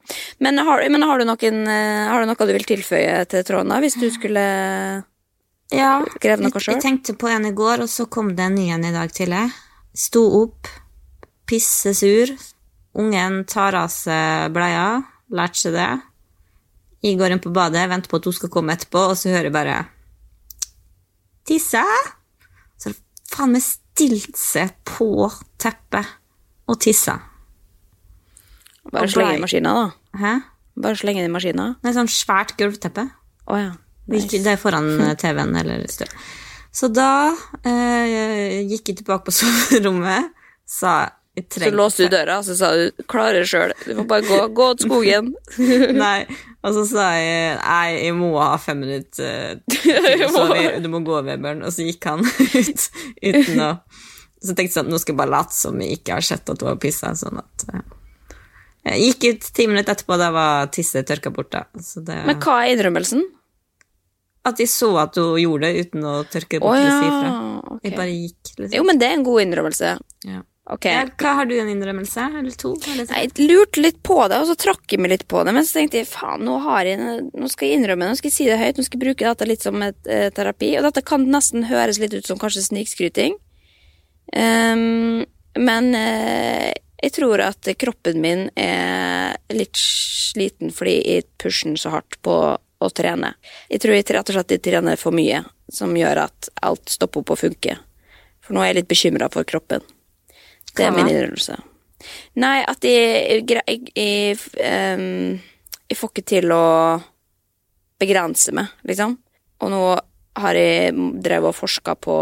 Men, 0.44 0.60
har, 0.68 0.84
men 0.92 1.06
har, 1.08 1.22
du 1.22 1.28
noen, 1.30 1.62
eh, 1.72 2.10
har 2.12 2.22
du 2.22 2.30
noe 2.30 2.48
du 2.50 2.54
vil 2.56 2.68
tilføye 2.68 3.24
til 3.32 3.46
tråden, 3.48 3.72
da? 3.72 3.80
Hvis 3.84 3.98
du 4.02 4.08
skulle 4.14 4.46
Ja, 5.72 5.92
Skrev 6.18 6.44
noe 6.44 6.52
sjøl? 6.60 6.76
jeg 6.76 6.84
tenkte 6.84 7.16
på 7.16 7.32
en 7.32 7.48
i 7.48 7.54
går, 7.56 7.86
og 7.86 7.92
så 7.92 8.08
kom 8.12 8.34
det 8.36 8.50
en 8.50 8.58
ny 8.60 8.70
en 8.76 8.88
i 8.90 8.94
dag 8.96 9.14
tidlig. 9.16 9.46
Sto 9.98 10.26
opp, 10.42 10.68
pissesur. 11.48 12.36
Ungen 13.00 13.44
tar 13.48 13.78
av 13.80 13.92
seg 13.94 14.52
bleia, 14.56 15.02
lærte 15.32 15.64
seg 15.64 15.78
det. 15.78 15.92
Jeg 17.02 17.18
går 17.18 17.34
inn 17.34 17.42
på 17.42 17.54
badet, 17.56 17.88
venter 17.90 18.12
på 18.12 18.20
at 18.20 18.28
hun 18.28 18.36
skal 18.36 18.52
komme 18.54 18.76
etterpå, 18.76 19.08
og 19.10 19.18
så 19.18 19.32
hører 19.32 19.50
jeg 19.50 19.56
bare 19.56 19.78
Tisse? 21.48 21.82
Så 22.78 22.92
faen 23.32 23.56
meg 23.56 23.64
stilt 23.92 24.38
seg 24.40 24.74
på 24.88 25.28
teppet 25.62 26.08
og 26.72 26.80
tissa. 26.82 27.18
Bare 28.92 29.10
slenge 29.12 29.38
i 29.38 29.42
maskina, 29.42 29.74
da? 29.78 30.18
Hæ? 30.18 30.34
Bare 30.82 30.98
slenge 30.98 31.24
det 31.24 31.30
i 31.30 31.34
maskina? 31.34 31.68
Nei, 31.84 31.94
sånn 31.96 32.10
svært 32.10 32.56
gulvteppe. 32.60 33.06
Oh, 33.46 33.60
ja. 33.60 33.74
nice. 34.10 34.40
det 34.42 34.56
er 34.56 34.62
foran 34.62 34.90
eh, 35.04 35.16
TV-en 35.20 35.58
eller 35.60 35.84
støv. 35.92 36.12
Så 36.72 36.88
da 36.94 37.34
eh, 37.68 38.62
gikk 38.70 38.94
jeg 38.94 39.02
tilbake 39.02 39.28
på 39.28 39.36
soverommet, 39.42 40.32
sa 40.66 41.12
Så 41.50 41.72
låste 41.74 42.06
du 42.08 42.14
døra, 42.14 42.40
og 42.40 42.46
så 42.46 42.56
sa 42.58 42.72
du 42.76 42.92
'klarer 43.08 43.42
det 43.42 43.50
sjøl'. 43.50 43.74
Du 43.86 43.96
får 43.96 44.08
bare 44.08 44.28
gå, 44.28 44.40
gå 44.58 44.68
til 44.78 44.90
skogen. 44.90 45.34
Nei, 46.04 46.28
og 46.62 46.76
så 46.78 46.86
sa 46.86 47.08
jeg 47.18 47.58
nei, 47.58 47.88
jeg 48.06 48.16
må 48.18 48.32
ha 48.38 48.58
fem 48.62 48.84
minutter 48.86 49.26
eh, 49.26 49.56
til, 49.74 50.28
så 50.30 50.46
vi, 50.54 50.68
du 50.84 50.90
må 50.94 51.02
gå, 51.06 51.22
Vebjørn. 51.26 51.64
Og 51.66 51.74
så 51.74 51.88
gikk 51.88 52.06
han 52.06 52.22
ut 52.62 52.88
uten 53.22 53.66
å 53.66 53.72
Så 54.42 54.56
tenkte 54.58 54.72
jeg 54.72 54.74
sånn, 54.74 54.88
nå 54.90 54.98
skal 54.98 55.14
jeg 55.14 55.20
bare 55.20 55.36
late 55.36 55.54
som 55.54 55.82
jeg 55.82 56.00
ikke 56.00 56.16
har 56.18 56.26
sett 56.26 56.50
at 56.50 56.62
hun 56.64 56.72
har 56.72 56.80
pissa. 56.82 57.12
Sånn 57.14 57.38
at 57.38 57.66
Jeg 58.90 59.04
gikk 59.04 59.28
ut 59.30 59.52
ti 59.54 59.68
minutter 59.70 59.94
etterpå, 59.94 60.18
da 60.18 60.32
var 60.34 60.72
tisset 60.74 61.06
tørka 61.06 61.30
bort. 61.30 61.52
da. 61.54 61.68
Så 61.78 62.02
det, 62.02 62.24
Men 62.26 62.42
hva 62.42 62.64
er 62.64 62.74
innrømmelsen? 62.74 63.22
at 64.48 64.62
jeg 64.62 64.72
så 64.72 64.90
at 64.98 65.18
hun 65.22 65.38
gjorde 65.38 65.70
det 65.70 65.86
uten 65.86 66.06
å 66.08 66.14
tørke 66.26 66.58
det 66.58 66.64
bort 66.64 66.80
si 66.80 66.88
ja. 66.88 67.02
ifra. 67.06 67.34
Okay. 67.62 67.84
Jeg 67.86 67.98
bare 67.98 68.16
gikk, 68.16 68.54
liksom. 68.56 68.74
Jo, 68.78 68.86
men 68.88 69.02
det 69.02 69.10
er 69.10 69.18
en 69.20 69.26
god 69.28 69.44
innrømmelse. 69.44 69.92
Ja. 70.26 70.42
Ok. 70.72 70.86
Ja, 70.88 71.04
hva 71.20 71.34
Har 71.36 71.48
du 71.50 71.58
en 71.60 71.70
innrømmelse? 71.70 72.30
Eller 72.40 72.56
to? 72.56 72.72
Eller? 72.94 73.10
Jeg 73.12 73.50
lurte 73.50 73.82
litt 73.84 74.00
på 74.08 74.16
det, 74.32 74.40
og 74.40 74.48
så 74.48 74.56
trakk 74.56 74.94
jeg 74.94 75.02
meg 75.04 75.12
litt 75.12 75.26
på 75.28 75.44
det. 75.44 75.52
Men 75.58 75.68
så 75.68 75.82
tenkte 75.82 76.00
jeg 76.00 76.08
faen, 76.08 76.46
nå, 76.48 76.56
har 76.64 76.88
jeg, 76.88 77.02
nå 77.28 77.52
skal 77.52 77.68
jeg 77.68 77.82
innrømme 77.82 78.08
nå 78.08 78.16
skal 78.20 78.32
jeg 78.32 78.38
si 78.38 78.48
det 78.48 78.60
høyt, 78.62 78.80
nå 78.80 78.88
skal 78.88 79.00
jeg 79.00 79.04
bruke 79.04 79.28
dette 79.28 79.50
litt 79.50 79.68
som 79.68 79.84
et 79.84 80.08
eh, 80.08 80.30
terapi. 80.32 80.72
Og 80.80 80.88
dette 80.88 81.04
kan 81.04 81.28
nesten 81.28 81.68
høres 81.68 82.00
litt 82.00 82.16
ut 82.16 82.32
som 82.32 82.40
kanskje 82.40 82.64
snikskryting. 82.70 83.36
Um, 84.32 85.28
men 85.60 85.92
eh, 85.98 86.72
jeg 87.04 87.16
tror 87.18 87.44
at 87.44 87.68
kroppen 87.82 88.24
min 88.24 88.48
er 88.56 89.36
litt 89.52 89.76
sliten 89.76 90.72
fordi 90.72 91.00
jeg 91.02 91.28
pusher 91.42 91.74
den 91.74 91.80
så 91.82 91.92
hardt 91.98 92.16
på 92.24 92.36
å 92.56 92.90
trene. 92.96 93.36
Jeg 93.68 93.84
tror 93.84 93.98
jeg 93.98 94.08
rett 94.08 94.30
og 94.32 94.38
slett 94.38 94.56
jeg 94.56 94.64
trener 94.72 95.00
for 95.00 95.12
mye, 95.16 95.44
som 95.68 95.92
gjør 95.98 96.30
at 96.30 96.52
alt 96.64 96.94
stopper 96.94 97.26
opp 97.26 97.36
å 97.36 97.44
funke. 97.44 97.76
For 98.40 98.56
nå 98.56 98.64
er 98.64 98.72
jeg 98.72 98.82
litt 98.82 98.94
bekymra 98.94 99.28
for 99.34 99.44
kroppen. 99.48 99.84
Det 100.78 100.88
er 100.88 100.96
min 100.96 101.10
innrømmelse. 101.10 101.58
Nei, 102.42 102.62
at 102.66 102.86
jeg, 102.88 103.44
jeg, 103.50 103.92
jeg, 103.96 104.38
jeg, 104.58 105.98
får 105.98 106.14
ikke 106.14 106.28
til 106.32 106.54
å 106.56 106.64
begrense 108.02 108.54
meg, 108.56 108.72
liksom. 108.88 109.18
Og 109.62 109.70
nå 109.74 109.84
har 110.42 110.58
jeg 110.58 110.96
drevet 111.22 111.52
og 111.52 111.58
forska 111.58 111.96
på 112.02 112.16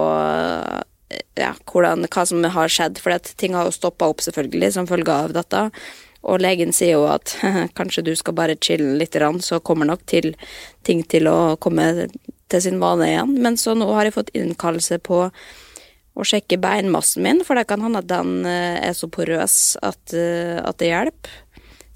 ja, 1.39 1.53
hvordan, 1.71 2.05
hva 2.11 2.25
som 2.27 2.43
har 2.43 2.71
skjedd, 2.71 2.99
for 3.01 3.31
ting 3.39 3.55
har 3.57 3.69
jo 3.69 3.75
stoppa 3.75 4.09
opp, 4.11 4.21
selvfølgelig, 4.25 4.73
som 4.75 4.89
følge 4.89 5.15
av 5.15 5.33
dette. 5.37 5.63
Og 6.27 6.41
legen 6.43 6.73
sier 6.75 6.97
jo 6.97 7.07
at 7.09 7.37
kanskje 7.79 8.03
du 8.09 8.13
skal 8.19 8.35
bare 8.37 8.59
chille 8.59 8.97
litt, 8.99 9.15
så 9.45 9.61
kommer 9.63 9.87
nok 9.87 10.03
til 10.09 10.33
ting 10.83 11.05
til 11.07 11.29
å 11.31 11.55
komme 11.61 12.09
til 12.49 12.61
sin 12.65 12.79
vane 12.81 13.07
igjen. 13.07 13.35
Men 13.39 13.57
så 13.57 13.75
nå 13.77 13.87
har 13.93 14.09
jeg 14.09 14.17
fått 14.17 14.35
innkallelse 14.35 14.99
på 15.05 15.27
å 16.19 16.27
sjekke 16.27 16.59
beinmassen 16.61 17.23
min, 17.25 17.43
for 17.47 17.59
det 17.59 17.67
kan 17.69 17.83
hende 17.83 18.01
at 18.03 18.09
den 18.09 18.43
eh, 18.47 18.79
er 18.89 18.95
så 18.97 19.09
porøs 19.11 19.77
at, 19.85 20.01
eh, 20.13 20.59
at 20.59 20.79
det 20.81 20.91
hjelper. 20.91 21.37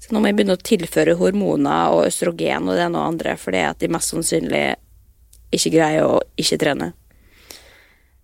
Så 0.04 0.12
nå 0.12 0.20
må 0.20 0.28
jeg 0.28 0.36
begynne 0.36 0.58
å 0.58 0.60
tilføre 0.60 1.16
hormoner 1.16 1.94
og 1.94 2.10
østrogen 2.10 2.68
og 2.68 2.76
det 2.76 2.84
ene 2.84 3.00
og 3.00 3.14
andre, 3.14 3.38
for 3.40 3.56
det 3.56 3.62
er 3.62 3.70
at 3.72 3.80
de 3.80 3.88
mest 3.92 4.12
sannsynlig 4.12 4.66
ikke 5.54 5.72
greier 5.78 6.04
å 6.04 6.18
ikke 6.40 6.60
trene. 6.60 6.90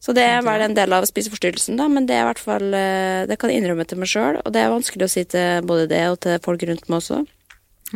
Så 0.01 0.13
det 0.17 0.25
er 0.25 0.41
vel 0.45 0.65
en 0.65 0.77
del 0.77 0.93
av 0.97 1.05
spiseforstyrrelsen, 1.09 1.77
da, 1.77 1.87
men 1.93 2.07
det 2.09 2.17
er 2.17 2.25
i 2.25 2.29
hvert 2.31 2.41
fall 2.41 2.73
eh, 2.73 3.27
Det 3.29 3.37
kan 3.41 3.53
jeg 3.53 3.61
innrømme 3.61 3.85
til 3.89 4.01
meg 4.01 4.09
sjøl, 4.09 4.41
og 4.41 4.53
det 4.53 4.63
er 4.63 4.73
vanskelig 4.73 5.07
å 5.07 5.13
si 5.13 5.25
til 5.29 5.67
både 5.69 5.89
det 5.91 6.03
og 6.09 6.21
til 6.25 6.41
folk 6.45 6.65
rundt 6.69 6.89
meg 6.89 7.01
også. 7.03 7.21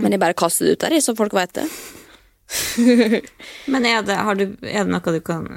Men 0.01 0.13
jeg 0.13 0.21
bare 0.21 0.37
kaster 0.37 0.69
det 0.69 0.75
ut 0.75 0.85
der, 0.85 0.97
så 1.01 1.15
folk 1.17 1.37
vet 1.37 1.55
det. 1.57 1.67
Men 3.73 3.89
er 3.89 4.05
det, 4.05 4.17
har 4.17 4.37
du, 4.37 4.45
er 4.61 4.85
det 4.85 4.93
noe 4.93 5.15
du 5.15 5.21
kan 5.25 5.49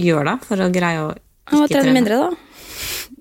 gjøre 0.00 0.26
da, 0.32 0.36
for 0.44 0.64
å 0.64 0.70
greie 0.72 1.02
å 1.02 1.12
Ikke 1.44 1.68
trene 1.68 1.82
trene? 1.84 1.94
mindre, 1.98 2.20
da. 2.22 2.30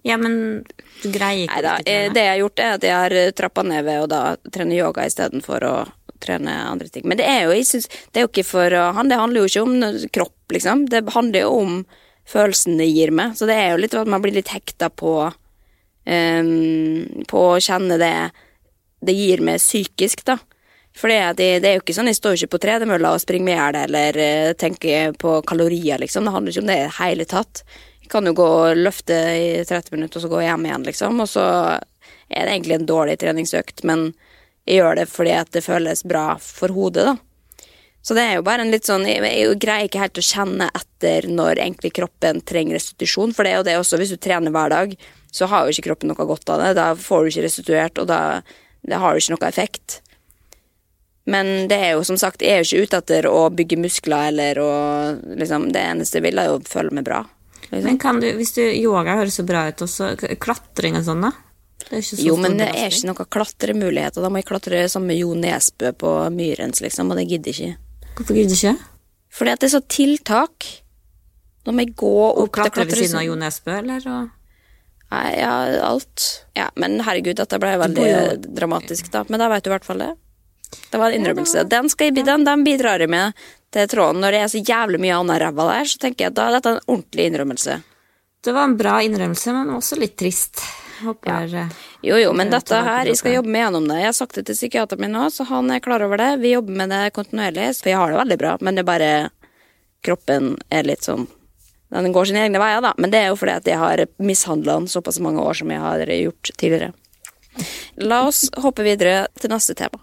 Ja, 0.03 0.17
men 0.19 0.63
du 1.03 1.09
greier 1.11 1.45
ikke 1.45 1.57
Neida, 1.59 1.73
trene? 1.83 2.13
Det 2.15 2.23
jeg 2.23 2.31
har 2.33 2.41
gjort, 2.41 2.59
er 2.63 2.77
at 2.77 2.87
jeg 2.87 2.95
har 3.01 3.31
trappa 3.39 3.63
ned 3.67 3.85
ved 3.85 4.03
å 4.03 4.07
da 4.11 4.21
trene 4.51 4.77
yoga 4.77 5.05
istedenfor 5.07 5.67
å 5.67 5.75
trene 6.23 6.53
andre 6.69 6.87
ting. 6.87 7.03
Men 7.07 7.19
det 7.19 7.27
er 7.27 7.43
jo 7.49 7.57
synes, 7.67 7.89
det 8.11 8.21
er 8.21 8.25
jo 8.27 8.31
ikke 8.31 8.45
for 8.47 8.69
han- 8.95 9.09
Det 9.09 9.17
handler 9.19 9.41
jo 9.41 9.49
ikke 9.51 9.63
om 9.67 10.09
kropp, 10.09 10.37
liksom. 10.51 10.85
Det 10.89 11.03
handler 11.09 11.39
jo 11.41 11.51
om 11.59 11.85
følelsen 12.25 12.77
det 12.77 12.87
gir 12.87 13.11
meg. 13.11 13.35
Så 13.35 13.45
det 13.45 13.55
er 13.59 13.71
jo 13.71 13.77
litt 13.83 13.93
at 13.93 14.07
man 14.07 14.21
blir 14.21 14.33
litt 14.33 14.47
hekta 14.47 14.89
på 14.89 15.33
um, 16.05 17.07
På 17.27 17.43
å 17.55 17.61
kjenne 17.63 17.97
det 17.99 18.31
det 19.03 19.13
gir 19.17 19.41
meg 19.43 19.59
psykisk, 19.59 20.23
da. 20.23 20.37
For 20.95 21.09
det, 21.09 21.15
er- 21.17 21.33
det, 21.35 21.65
er 21.67 21.73
jo 21.75 21.81
ikke 21.81 21.95
sånn, 21.97 22.07
jeg 22.07 22.15
står 22.15 22.35
jo 22.37 22.45
ikke 22.45 22.53
på 22.55 22.61
tredemølla 22.67 23.13
og 23.15 23.19
springer 23.19 23.43
med 23.49 23.57
hjel 23.57 23.75
eller 23.81 24.17
eh, 24.17 24.53
tenker 24.53 25.11
på 25.19 25.41
kalorier, 25.43 25.99
liksom. 25.99 26.23
Det 26.23 26.31
handler 26.31 26.53
ikke 26.53 26.61
om 26.63 26.69
det 26.69 26.77
i 26.77 26.85
det 26.85 26.97
hele 26.99 27.25
tatt. 27.25 27.63
Kan 28.11 28.27
jo 28.27 28.35
gå 28.37 28.45
og 28.45 28.79
løfte 28.79 29.15
i 29.37 29.47
30 29.65 29.95
minutter, 29.95 30.19
og 30.19 30.25
så 30.25 30.31
gå 30.31 30.41
hjem 30.43 30.67
igjen, 30.67 30.87
liksom. 30.89 31.21
Og 31.23 31.29
så 31.31 31.45
er 32.29 32.45
det 32.45 32.55
egentlig 32.55 32.79
en 32.79 32.89
dårlig 32.89 33.17
treningsøkt, 33.21 33.83
men 33.87 34.11
jeg 34.67 34.79
gjør 34.79 34.99
det 35.01 35.07
fordi 35.11 35.35
at 35.35 35.51
det 35.55 35.65
føles 35.65 36.03
bra 36.07 36.33
for 36.41 36.73
hodet, 36.75 37.07
da. 37.11 37.17
Så 38.03 38.15
det 38.17 38.23
er 38.27 38.33
jo 38.35 38.43
bare 38.43 38.65
en 38.65 38.71
litt 38.73 38.83
sånn 38.83 39.05
Jeg, 39.07 39.45
greier 39.63 39.87
ikke 39.87 40.01
helt 40.01 40.19
å 40.19 40.25
kjenne 40.27 40.65
etter 40.75 41.23
når 41.31 41.61
egentlig 41.63 41.93
kroppen 41.95 42.41
trenger 42.43 42.75
restitusjon, 42.75 43.31
for 43.31 43.47
det 43.47 43.53
er 43.53 43.61
jo 43.61 43.67
det 43.69 43.77
også, 43.79 43.99
hvis 44.01 44.11
du 44.11 44.19
trener 44.19 44.51
hver 44.51 44.73
dag, 44.73 44.95
så 45.31 45.47
har 45.47 45.63
jo 45.63 45.71
ikke 45.71 45.87
kroppen 45.87 46.11
noe 46.11 46.27
godt 46.27 46.51
av 46.51 46.59
det. 46.59 46.73
Da 46.77 46.89
får 46.99 47.23
du 47.23 47.31
ikke 47.31 47.45
restituert, 47.47 48.01
og 48.03 48.09
da 48.11 48.99
har 48.99 49.15
jo 49.15 49.23
ikke 49.23 49.37
noe 49.37 49.47
effekt. 49.47 50.01
Men 51.23 51.69
det 51.71 51.79
er 51.79 51.93
jo 51.95 52.03
som 52.03 52.19
sagt, 52.19 52.43
jeg 52.43 52.51
er 52.51 52.63
jo 52.63 52.67
ikke 52.67 52.89
ute 52.89 52.99
etter 52.99 53.27
å 53.29 53.45
bygge 53.55 53.79
muskler 53.79 54.33
eller 54.33 54.59
å 54.59 54.71
liksom 55.39 55.69
Det 55.71 55.85
eneste 55.93 56.19
jeg 56.19 56.27
vil, 56.27 56.41
er 56.41 56.51
jo 56.51 56.59
å 56.59 56.67
føle 56.67 56.91
meg 56.91 57.07
bra. 57.07 57.23
Liksom. 57.73 57.89
Men 57.89 57.99
kan 58.01 58.21
du, 58.21 58.29
hvis 58.37 58.53
du, 58.55 58.61
yoga 58.63 59.17
høres 59.19 59.39
så 59.39 59.45
bra 59.47 59.65
ut, 59.69 59.83
også 59.85 60.13
klatring 60.41 60.99
og 60.99 61.07
sånn 61.07 61.25
da? 61.25 61.33
Det 61.83 61.99
ikke 61.99 62.17
så 62.17 62.25
Jo, 62.25 62.35
men 62.39 62.57
det 62.59 62.69
er 62.71 62.93
ikke 62.93 63.09
noen 63.09 63.29
klatremuligheter. 63.35 64.23
Da 64.23 64.29
må 64.31 64.39
jeg 64.39 64.47
klatre 64.47 64.83
sammen 64.91 65.11
med 65.11 65.19
Jo 65.19 65.33
Nesbø 65.37 65.91
på 65.99 66.13
Myrens, 66.33 66.83
liksom, 66.85 67.11
og 67.11 67.19
det 67.19 67.27
gidder 67.31 67.51
jeg 67.51 67.73
ikke. 67.73 68.07
Hvorfor 68.19 68.39
gidder 68.39 68.59
ikke? 68.59 68.75
Fordi 69.33 69.53
at 69.55 69.63
det 69.63 69.67
er 69.69 69.73
så 69.73 69.83
tiltak. 69.89 70.69
Da 71.63 71.73
må 71.73 71.83
jeg 71.83 71.95
gå 71.97 72.13
Og 72.13 72.45
opp 72.45 72.55
til 72.55 72.69
klatre 72.69 72.87
ved 72.87 73.01
siden 73.01 73.19
av. 73.19 73.27
Jo 73.27 73.37
Nesbø, 73.39 73.75
eller? 73.81 74.07
Og... 74.13 74.31
Nei, 75.13 75.27
ja, 75.37 75.55
alt. 75.85 76.27
Ja, 76.57 76.69
men 76.79 77.01
herregud, 77.05 77.37
dette 77.37 77.59
ble 77.61 77.73
veldig 77.81 78.07
dramatisk, 78.47 79.11
da. 79.13 79.25
Men 79.29 79.43
da 79.43 79.49
vet 79.51 79.65
du 79.65 79.71
i 79.71 79.75
hvert 79.75 79.87
fall 79.87 80.01
det. 80.01 80.13
Det 80.89 81.01
var 81.01 81.11
en 81.11 81.19
innrømmelse. 81.19 81.65
Den, 81.69 81.89
skal 81.91 82.09
jeg, 82.09 82.23
den, 82.25 82.45
den 82.47 82.63
bidrar 82.65 83.03
jeg 83.03 83.11
med 83.13 83.37
til 83.73 83.89
tråden. 83.89 84.21
Når 84.23 84.35
det 84.35 84.43
er 84.43 84.53
så 84.53 84.61
jævlig 84.61 85.01
mye 85.01 85.17
annet 85.17 85.41
ræva 85.43 85.67
der, 85.71 85.89
så 85.89 85.99
tenker 86.01 86.25
jeg 86.25 86.33
at 86.33 86.37
da 86.37 86.47
er 86.47 86.57
dette 86.57 86.73
en 86.75 86.85
ordentlig 86.87 87.27
innrømmelse. 87.29 87.81
Det 88.43 88.53
var 88.55 88.69
en 88.69 88.77
bra 88.77 88.97
innrømmelse, 89.01 89.53
men 89.55 89.75
også 89.75 89.99
litt 90.01 90.17
trist. 90.19 90.63
Håper 91.03 91.47
ja. 91.51 91.67
Jo, 92.03 92.17
jo, 92.19 92.33
men 92.35 92.51
dette 92.51 92.75
her, 92.75 93.07
jeg 93.07 93.19
skal 93.19 93.37
jobbe 93.37 93.51
med 93.51 93.63
gjennom 93.63 93.87
det. 93.89 93.99
Jeg 94.01 94.09
har 94.09 94.17
sagt 94.17 94.35
det 94.39 94.45
til 94.47 94.57
psykiateren 94.57 95.03
min 95.03 95.15
nå, 95.15 95.29
så 95.31 95.45
han 95.47 95.71
er 95.71 95.83
klar 95.83 96.03
over 96.05 96.19
det. 96.19 96.29
Vi 96.43 96.53
jobber 96.53 96.75
med 96.81 96.91
det 96.91 97.13
kontinuerlig, 97.15 97.69
for 97.79 97.91
jeg 97.91 97.99
har 97.99 98.11
det 98.11 98.19
veldig 98.19 98.39
bra, 98.43 98.57
men 98.61 98.75
det 98.75 98.83
er 98.83 98.89
bare 98.89 99.13
kroppen 100.03 100.57
er 100.67 100.83
litt 100.83 101.07
sånn 101.07 101.29
Den 101.93 102.11
går 102.11 102.27
sine 102.27 102.43
egne 102.43 102.59
veier, 102.59 102.81
da. 102.83 102.91
Men 102.97 103.13
det 103.13 103.21
er 103.21 103.31
jo 103.31 103.39
fordi 103.39 103.55
at 103.55 103.67
jeg 103.69 103.79
har 103.79 104.03
mishandla 104.17 104.79
den 104.81 104.91
såpass 104.91 105.21
mange 105.23 105.43
år 105.43 105.59
som 105.61 105.71
jeg 105.71 105.83
har 105.83 106.15
gjort 106.17 106.53
tidligere. 106.57 106.93
La 108.01 108.23
oss 108.27 108.47
hoppe 108.57 108.83
videre 108.83 109.27
til 109.39 109.53
neste 109.53 109.77
tema. 109.77 110.01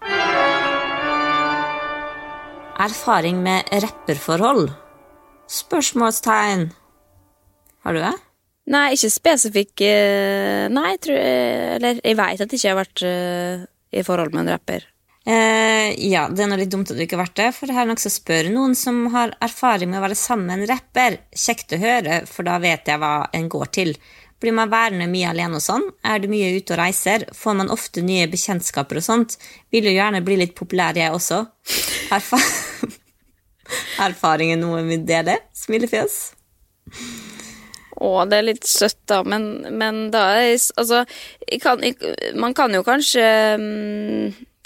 Erfaring 2.81 3.43
med 3.43 3.67
rapperforhold? 3.83 4.71
Spørsmålstegn. 5.49 6.71
Har 7.83 7.93
du 7.93 7.99
det? 8.01 8.13
Nei, 8.71 8.87
ikke 8.95 9.09
spesifikk 9.11 9.81
Nei, 9.83 10.69
Nei, 10.73 10.87
jeg 10.93 11.01
tror 11.05 11.19
Eller 11.19 11.99
jeg 11.99 12.17
veit 12.17 12.41
at 12.41 12.53
jeg 12.53 12.59
ikke 12.59 12.71
har 12.71 12.79
vært 12.79 13.03
eh, 13.05 13.63
i 13.91 14.03
forhold 14.07 14.33
med 14.33 14.45
en 14.45 14.53
rapper. 14.55 14.85
Eh, 15.27 15.91
ja, 16.09 16.23
det 16.31 16.41
er 16.41 16.49
noe 16.49 16.61
litt 16.61 16.71
dumt 16.71 16.89
at 16.89 16.97
du 16.97 17.03
ikke 17.03 17.19
har 17.19 17.25
vært 17.25 17.37
det, 17.41 17.49
for 17.57 17.73
her 17.73 17.83
er 17.83 17.91
nok 17.91 18.01
som 18.01 18.13
spør 18.13 18.49
noen 18.53 18.73
som 18.79 19.03
har 19.13 19.35
erfaring 19.43 19.91
med 19.91 19.99
å 19.99 20.05
være 20.05 20.17
sammen 20.17 20.47
med 20.47 20.61
en 20.63 20.71
rapper. 20.71 21.19
Kjekt 21.35 21.75
å 21.75 21.81
høre, 21.83 22.21
for 22.31 22.47
da 22.47 22.55
vet 22.63 22.87
jeg 22.87 23.01
hva 23.03 23.27
en 23.35 23.51
går 23.51 23.73
til. 23.75 23.93
Blir 24.41 24.55
man 24.57 24.71
værende 24.71 25.11
mye 25.11 25.35
alene 25.35 25.59
og 25.59 25.65
sånn? 25.67 25.85
Er 26.07 26.23
du 26.23 26.31
mye 26.31 26.55
ute 26.55 26.73
og 26.73 26.81
reiser? 26.81 27.27
Får 27.37 27.59
man 27.59 27.69
ofte 27.73 28.01
nye 28.01 28.31
bekjentskaper 28.31 29.03
og 29.03 29.05
sånt? 29.11 29.37
Vil 29.69 29.91
jo 29.91 29.97
gjerne 29.99 30.23
bli 30.25 30.39
litt 30.41 30.57
populær, 30.57 30.97
jeg 30.97 31.13
også. 31.13 31.43
Erfa 33.71 34.07
Erfaringen 34.09 34.61
noe 34.63 34.83
vi 34.87 34.99
deler? 35.07 35.41
Smilefjes. 35.55 36.21
Å, 38.01 38.09
det 38.25 38.37
er 38.39 38.47
litt 38.47 38.65
søtt, 38.67 38.99
da, 39.09 39.21
men, 39.27 39.51
men 39.77 40.07
da 40.13 40.23
er 40.39 40.55
Altså, 40.79 41.03
jeg 41.45 41.61
kan, 41.61 41.83
jeg, 41.85 41.97
man 42.39 42.55
kan 42.57 42.73
jo 42.73 42.81
kanskje 42.85 43.25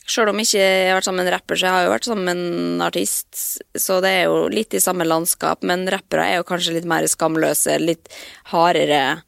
Sjøl 0.06 0.30
Selv 0.30 0.32
om 0.32 0.40
ikke 0.40 0.62
jeg 0.62 0.88
har 0.88 1.00
vært 1.00 1.08
sammen 1.08 1.24
med 1.24 1.28
en 1.32 1.36
rapper, 1.36 1.58
så 1.58 1.68
jeg 1.68 1.76
har 1.76 1.86
jo 1.88 1.94
vært 1.96 2.08
sammen 2.08 2.28
med 2.28 2.42
en 2.42 2.84
artist, 2.86 3.40
så 3.74 3.98
det 4.06 4.12
er 4.20 4.28
jo 4.28 4.44
litt 4.54 4.76
i 4.78 4.82
samme 4.84 5.08
landskap, 5.08 5.66
men 5.66 5.88
rappere 5.90 6.28
er 6.30 6.38
jo 6.38 6.46
kanskje 6.46 6.76
litt 6.76 6.86
mer 6.86 7.08
skamløse, 7.10 7.80
litt 7.82 8.12
hardere, 8.52 9.24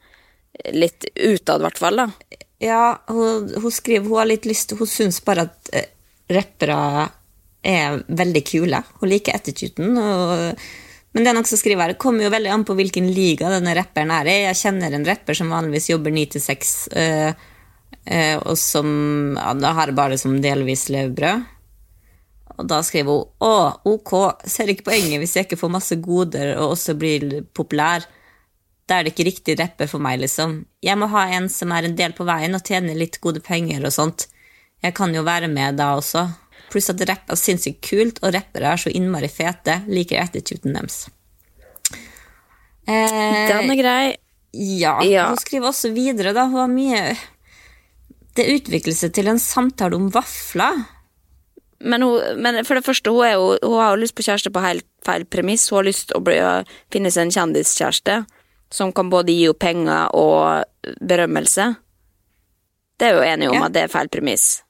litt 0.78 1.10
utad, 1.16 1.64
i 1.64 1.66
hvert 1.66 1.82
fall, 1.82 2.04
da. 2.04 2.38
Ja, 2.62 2.84
hun, 3.10 3.50
hun 3.58 3.74
skriver 3.74 4.06
hun 4.06 4.22
har 4.22 4.30
litt 4.30 4.48
lyst 4.50 4.74
Hun 4.78 4.90
syns 4.90 5.20
bare 5.26 5.44
at 5.46 5.70
eh, 5.78 5.90
rappere 6.34 6.78
er 7.68 8.02
veldig 8.08 8.44
kule. 8.48 8.82
Hun 9.02 9.12
liker 9.12 9.36
attituden. 9.38 9.98
Og, 10.00 10.64
men 11.14 11.26
det 11.26 11.32
er 11.32 11.38
noe 11.38 11.50
som 11.50 11.60
skriver 11.60 11.90
her. 11.90 12.00
Kommer 12.00 12.28
jo 12.28 12.34
veldig 12.34 12.54
an 12.54 12.66
på 12.68 12.78
hvilken 12.78 13.10
liga 13.14 13.52
denne 13.52 13.76
rapperen 13.78 14.14
er 14.16 14.32
i. 14.32 14.40
Jeg 14.46 14.62
kjenner 14.62 14.96
en 14.96 15.08
rapper 15.08 15.38
som 15.38 15.52
vanligvis 15.54 15.92
jobber 15.92 16.16
ni 16.16 16.26
til 16.32 16.44
seks, 16.44 16.74
eh, 16.96 17.32
eh, 18.06 18.36
og 18.40 18.56
som 18.62 18.90
ja, 19.38 19.76
har 19.80 19.96
bare 19.98 20.20
som 20.22 20.40
delvis 20.44 20.88
levebrød. 20.94 21.54
Og 22.58 22.66
da 22.66 22.80
skriver 22.82 23.14
hun 23.14 23.46
å, 23.46 23.56
ok, 23.86 24.14
ser 24.50 24.72
ikke 24.74 24.88
poenget 24.88 25.22
hvis 25.22 25.36
jeg 25.38 25.46
ikke 25.46 25.60
får 25.60 25.76
masse 25.76 25.98
goder 26.02 26.56
og 26.56 26.74
også 26.74 26.96
blir 26.98 27.44
populær. 27.54 28.08
Da 28.88 28.98
er 28.98 29.06
det 29.06 29.14
ikke 29.14 29.28
riktig 29.28 29.58
rapper 29.60 29.90
for 29.92 30.02
meg, 30.02 30.22
liksom. 30.24 30.62
Jeg 30.82 30.98
må 30.98 31.10
ha 31.12 31.28
en 31.36 31.52
som 31.52 31.74
er 31.76 31.86
en 31.86 31.98
del 32.00 32.16
på 32.18 32.26
veien 32.26 32.56
og 32.56 32.64
tjener 32.66 32.98
litt 32.98 33.20
gode 33.22 33.44
penger 33.46 33.84
og 33.86 33.94
sånt. 33.94 34.30
Jeg 34.82 34.96
kan 34.98 35.14
jo 35.14 35.26
være 35.28 35.50
med 35.52 35.78
da 35.78 35.92
også. 36.00 36.24
Pluss 36.72 36.90
at 36.92 37.02
rapp 37.08 37.30
er 37.32 37.40
sinnssykt 37.40 37.82
kult, 37.88 38.18
og 38.24 38.34
rappere 38.36 38.74
er 38.74 38.82
så 38.82 38.92
innmari 38.92 39.30
fete. 39.32 39.82
Liker 39.88 40.20
attituden 40.26 40.74
deres. 40.76 41.06
Eh, 42.88 43.48
Den 43.52 43.72
er 43.72 43.80
grei. 43.82 44.16
ja. 44.54 44.98
Ja. 45.04 45.28
Hun 45.30 45.38
skriver 45.42 45.68
også 45.72 45.92
videre, 45.96 46.34
da. 46.34 46.46
Hun 46.48 46.60
har 46.62 46.68
mye 46.72 47.18
Det 48.38 48.46
utvikler 48.54 48.94
seg 48.94 49.14
til 49.18 49.28
en 49.32 49.40
samtale 49.42 49.96
om 49.98 50.10
vafler. 50.14 50.84
Men, 51.82 52.02
hun, 52.06 52.42
men 52.42 52.64
for 52.66 52.76
det 52.78 52.86
første, 52.86 53.10
hun, 53.10 53.26
jo, 53.32 53.58
hun 53.64 53.80
har 53.82 53.96
jo 53.96 54.02
lyst 54.04 54.16
på 54.18 54.26
kjæreste 54.26 54.52
på 54.54 54.62
helt 54.62 54.86
feil 55.06 55.26
premiss. 55.26 55.70
Hun 55.70 55.80
har 55.80 55.88
lyst 55.90 56.08
til 56.10 56.18
å 56.20 56.24
bli, 56.26 56.38
finne 56.94 57.10
seg 57.14 57.28
en 57.28 57.34
kjendiskjæreste 57.34 58.20
som 58.74 58.92
kan 58.94 59.10
både 59.10 59.32
gi 59.34 59.46
henne 59.48 59.58
penger 59.58 60.16
og 60.18 60.96
berømmelse. 61.02 61.68
Det 63.00 63.08
er 63.10 63.14
jo 63.18 63.26
enige 63.26 63.50
om 63.50 63.56
Ja. 63.62 63.66
at 63.66 63.74
det 63.74 63.84
er 63.84 63.94
feil 63.94 64.10
premiss. 64.10 64.64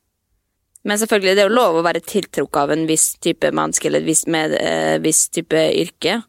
Men 0.87 0.99
selvfølgelig, 1.01 1.35
det 1.35 1.43
er 1.43 1.49
jo 1.49 1.57
lov 1.57 1.77
å 1.77 1.83
være 1.85 2.05
tiltrukket 2.07 2.61
av 2.61 2.71
en 2.71 2.87
viss 2.87 3.11
type 3.23 3.51
menneske 3.51 3.89
eller 3.89 4.05
viss, 4.07 4.23
med 4.31 4.55
eh, 4.55 4.95
viss 5.03 5.25
type 5.35 5.59
yrke. 5.75 6.21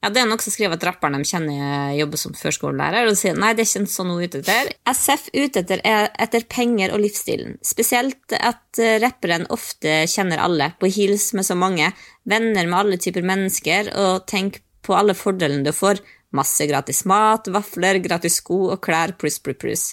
Ja, 0.00 0.08
Det 0.08 0.22
er 0.22 0.28
nok 0.30 0.40
som 0.40 0.54
skriver 0.54 0.78
at 0.78 0.84
rapperen 0.88 1.18
de 1.20 1.28
kjenner 1.28 1.92
jobber 1.92 2.18
som 2.18 2.32
førskolelærer, 2.32 3.10
og 3.10 3.18
sier 3.20 3.36
nei, 3.36 3.52
det 3.52 3.66
er 3.66 3.68
ikke 3.68 3.92
sånn 3.92 4.08
hun 4.08 4.22
er 4.22 4.30
ute 4.30 4.40
etter. 4.40 4.70
SF 4.88 5.26
ute 5.34 5.60
etter 5.60 5.82
er 5.84 6.08
etter 6.24 6.46
penger 6.48 6.94
og 6.96 7.02
livsstilen. 7.04 7.58
Spesielt 7.62 8.34
at 8.38 8.80
eh, 8.80 8.96
rapperen 9.02 9.44
ofte 9.52 10.00
kjenner 10.10 10.40
alle, 10.40 10.72
på 10.80 10.88
hils 10.90 11.30
med 11.36 11.46
så 11.46 11.58
mange, 11.58 11.92
venner 12.24 12.64
med 12.64 12.78
alle 12.78 13.00
typer 13.02 13.26
mennesker, 13.28 13.92
og 14.00 14.24
tenk 14.30 14.62
på 14.86 14.96
alle 14.96 15.14
fordelene 15.14 15.68
du 15.68 15.74
får. 15.76 16.00
Masse 16.34 16.64
gratis 16.70 17.04
mat, 17.10 17.50
vafler, 17.52 18.00
gratis 18.00 18.40
sko 18.40 18.70
og 18.70 18.80
klær 18.82 19.12
pluss, 19.20 19.36
pluss, 19.44 19.60
pluss. 19.60 19.84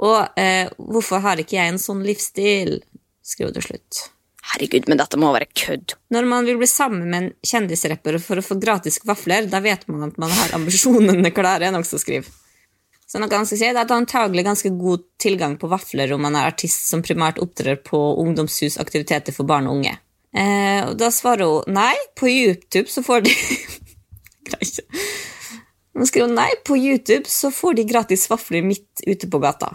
Og 0.00 0.38
eh, 0.40 0.70
hvorfor 0.78 1.20
har 1.26 1.42
ikke 1.42 1.58
jeg 1.58 1.74
en 1.74 1.82
sånn 1.82 2.06
livsstil? 2.06 2.78
Skriver 3.30 3.54
til 3.56 3.70
slutt. 3.70 4.02
Herregud, 4.50 4.88
men 4.90 4.98
dette 4.98 5.18
må 5.20 5.30
være 5.34 5.50
kødd. 5.54 5.94
Når 6.10 6.26
man 6.26 6.46
vil 6.48 6.58
bli 6.58 6.68
sammen 6.68 7.06
med 7.06 7.18
en 7.20 7.32
kjendisrapper 7.46 8.18
for 8.22 8.40
å 8.40 8.44
få 8.44 8.56
gratis 8.62 8.98
vafler, 9.06 9.46
da 9.50 9.60
vet 9.62 9.86
man 9.90 10.08
at 10.08 10.18
man 10.20 10.32
har 10.34 10.54
ambisjonene 10.56 11.30
klare, 11.36 11.68
er 11.68 11.74
nokså 11.74 12.00
skriv. 12.02 12.28
Så 13.10 13.18
noe 13.18 13.34
han 13.34 13.46
skal 13.46 13.58
si, 13.58 13.66
det 13.66 13.74
er 13.74 13.82
at 13.82 13.90
han 13.90 14.04
antagelig 14.04 14.44
ganske 14.46 14.70
god 14.78 15.02
tilgang 15.22 15.56
på 15.58 15.70
vafler 15.70 16.12
om 16.14 16.22
man 16.22 16.36
er 16.38 16.46
artist 16.50 16.86
som 16.90 17.02
primært 17.02 17.40
opptrer 17.42 17.80
på 17.82 17.98
ungdomshusaktiviteter 18.22 19.34
for 19.34 19.48
barn 19.50 19.66
og 19.66 19.80
unge. 19.80 19.96
Eh, 20.30 20.84
og 20.86 20.94
da 20.98 21.08
svarer 21.10 21.48
hun 21.50 21.74
nei, 21.74 21.94
på 22.18 22.30
YouTube 22.30 22.86
så 22.90 23.02
får 23.02 23.26
de 23.26 23.34
Greier 24.46 24.62
ikke. 24.66 25.02
Hun 25.98 26.06
skriver 26.06 26.30
nei, 26.32 26.48
på 26.64 26.78
YouTube 26.78 27.26
så 27.28 27.50
får 27.52 27.80
de 27.80 27.86
gratis 27.90 28.28
vafler 28.30 28.62
midt 28.64 29.02
ute 29.06 29.26
på 29.30 29.42
gata. 29.42 29.72